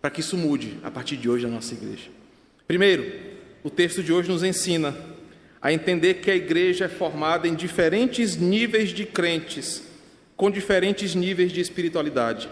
para 0.00 0.10
que 0.10 0.20
isso 0.20 0.36
mude 0.36 0.78
a 0.82 0.90
partir 0.90 1.16
de 1.16 1.28
hoje 1.28 1.46
na 1.46 1.52
nossa 1.52 1.74
igreja. 1.74 2.08
Primeiro, 2.66 3.12
o 3.62 3.68
texto 3.68 4.02
de 4.02 4.12
hoje 4.12 4.30
nos 4.30 4.42
ensina 4.42 4.96
a 5.60 5.72
entender 5.72 6.14
que 6.14 6.30
a 6.30 6.34
igreja 6.34 6.86
é 6.86 6.88
formada 6.88 7.46
em 7.46 7.54
diferentes 7.54 8.36
níveis 8.36 8.90
de 8.90 9.04
crentes, 9.04 9.82
com 10.36 10.50
diferentes 10.50 11.14
níveis 11.14 11.52
de 11.52 11.60
espiritualidade. 11.60 12.48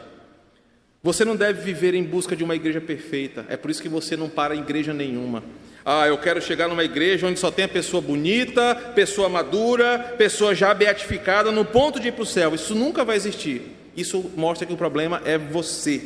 Você 1.03 1.24
não 1.24 1.36
deve 1.36 1.62
viver 1.62 1.94
em 1.94 2.05
busca 2.05 2.36
de 2.36 2.44
uma 2.44 2.55
igreja 2.55 2.80
perfeita, 2.80 3.46
é 3.49 3.57
por 3.57 3.70
isso 3.70 3.80
que 3.80 3.88
você 3.88 4.16
não 4.16 4.28
para 4.28 4.55
em 4.55 4.61
igreja 4.61 4.92
nenhuma. 4.92 5.42
Ah, 5.91 6.07
eu 6.07 6.18
quero 6.18 6.39
chegar 6.39 6.68
numa 6.68 6.84
igreja 6.84 7.26
onde 7.26 7.41
só 7.41 7.51
tem 7.51 7.66
pessoa 7.66 8.03
bonita, 8.03 8.74
pessoa 8.95 9.26
madura, 9.26 10.14
pessoa 10.18 10.55
já 10.55 10.74
beatificada, 10.74 11.51
no 11.51 11.64
ponto 11.64 11.99
de 11.99 12.09
ir 12.09 12.12
para 12.12 12.24
o 12.24 12.26
céu. 12.26 12.55
Isso 12.55 12.74
nunca 12.74 13.07
vai 13.07 13.16
existir. 13.16 13.74
Isso 13.97 14.30
mostra 14.36 14.66
que 14.66 14.74
o 14.74 14.76
problema 14.76 15.22
é 15.24 15.39
você. 15.39 16.03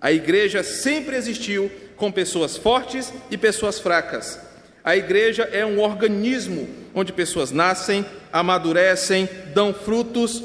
A 0.00 0.10
igreja 0.10 0.64
sempre 0.64 1.14
existiu 1.14 1.70
com 1.94 2.10
pessoas 2.10 2.56
fortes 2.56 3.14
e 3.30 3.38
pessoas 3.38 3.78
fracas. 3.78 4.40
A 4.82 4.96
igreja 4.96 5.48
é 5.52 5.64
um 5.64 5.78
organismo 5.78 6.68
onde 6.92 7.12
pessoas 7.12 7.52
nascem, 7.52 8.04
amadurecem, 8.32 9.28
dão 9.54 9.72
frutos 9.72 10.42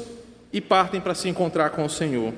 e 0.52 0.60
partem 0.60 1.00
para 1.00 1.16
se 1.16 1.28
encontrar 1.28 1.70
com 1.70 1.84
o 1.84 1.90
Senhor. 1.90 2.32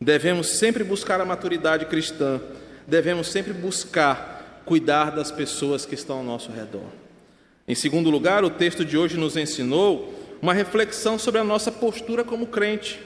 Devemos 0.00 0.58
sempre 0.58 0.82
buscar 0.82 1.20
a 1.20 1.24
maturidade 1.24 1.86
cristã, 1.86 2.40
devemos 2.84 3.28
sempre 3.28 3.52
buscar 3.52 4.39
cuidar 4.70 5.10
das 5.10 5.32
pessoas 5.32 5.84
que 5.84 5.96
estão 5.96 6.18
ao 6.18 6.22
nosso 6.22 6.52
redor. 6.52 6.86
Em 7.66 7.74
segundo 7.74 8.08
lugar, 8.08 8.44
o 8.44 8.50
texto 8.50 8.84
de 8.84 8.96
hoje 8.96 9.16
nos 9.16 9.36
ensinou 9.36 10.14
uma 10.40 10.54
reflexão 10.54 11.18
sobre 11.18 11.40
a 11.40 11.44
nossa 11.44 11.72
postura 11.72 12.22
como 12.22 12.46
crente. 12.46 13.00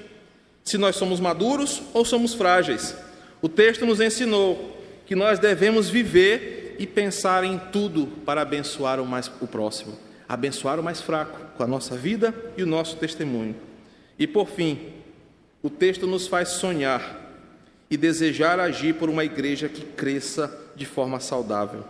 Se 0.63 0.77
nós 0.77 0.95
somos 0.95 1.21
maduros 1.21 1.81
ou 1.95 2.05
somos 2.05 2.35
frágeis. 2.35 2.95
O 3.41 3.49
texto 3.49 3.87
nos 3.87 3.99
ensinou 3.99 4.77
que 5.07 5.17
nós 5.17 5.39
devemos 5.39 5.89
viver 5.89 6.77
e 6.79 6.87
pensar 6.87 7.45
em 7.45 7.59
tudo 7.73 8.09
para 8.27 8.43
abençoar 8.43 9.01
o, 9.01 9.07
mais, 9.07 9.33
o 9.41 9.47
próximo, 9.47 9.97
abençoar 10.29 10.79
o 10.79 10.83
mais 10.83 11.01
fraco 11.01 11.57
com 11.57 11.63
a 11.63 11.67
nossa 11.67 11.97
vida 11.97 12.35
e 12.59 12.63
o 12.63 12.67
nosso 12.67 12.97
testemunho. 12.97 13.57
E 14.19 14.27
por 14.27 14.51
fim, 14.51 14.93
o 15.63 15.71
texto 15.71 16.07
nos 16.07 16.27
faz 16.27 16.51
sonhar 16.51 17.23
e 17.89 17.97
desejar 17.97 18.61
agir 18.61 18.97
por 18.97 19.09
uma 19.09 19.25
igreja 19.25 19.67
que 19.67 19.81
cresça 19.81 20.63
de 20.75 20.85
forma 20.85 21.21
saudável. 21.21 21.85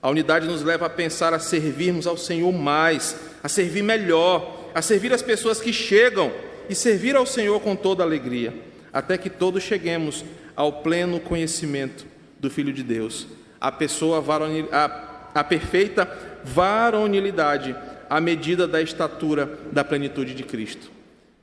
A 0.00 0.10
unidade 0.10 0.46
nos 0.46 0.62
leva 0.62 0.86
a 0.86 0.90
pensar 0.90 1.32
a 1.32 1.38
servirmos 1.38 2.06
ao 2.06 2.16
Senhor 2.16 2.52
mais, 2.52 3.16
a 3.42 3.48
servir 3.48 3.82
melhor, 3.82 4.70
a 4.74 4.82
servir 4.82 5.12
as 5.12 5.22
pessoas 5.22 5.60
que 5.60 5.72
chegam 5.72 6.32
e 6.68 6.74
servir 6.74 7.14
ao 7.14 7.26
Senhor 7.26 7.60
com 7.60 7.76
toda 7.76 8.02
alegria, 8.02 8.52
até 8.92 9.16
que 9.16 9.30
todos 9.30 9.62
cheguemos 9.62 10.24
ao 10.56 10.82
pleno 10.82 11.20
conhecimento 11.20 12.06
do 12.40 12.50
Filho 12.50 12.72
de 12.72 12.82
Deus 12.82 13.26
a 13.62 13.70
pessoa 13.70 14.20
varonil, 14.20 14.68
a, 14.72 15.30
a 15.32 15.44
perfeita 15.44 16.04
varonilidade 16.42 17.76
à 18.10 18.20
medida 18.20 18.66
da 18.66 18.82
estatura 18.82 19.56
da 19.70 19.84
plenitude 19.84 20.34
de 20.34 20.42
Cristo. 20.42 20.90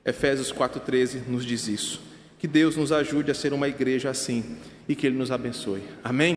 Efésios 0.04 0.52
4,13 0.52 1.22
nos 1.26 1.46
diz 1.46 1.66
isso. 1.66 2.02
Que 2.38 2.46
Deus 2.46 2.76
nos 2.76 2.92
ajude 2.92 3.30
a 3.30 3.34
ser 3.34 3.54
uma 3.54 3.68
igreja 3.68 4.10
assim 4.10 4.56
e 4.86 4.94
que 4.94 5.06
Ele 5.06 5.16
nos 5.16 5.30
abençoe. 5.30 5.82
Amém? 6.04 6.28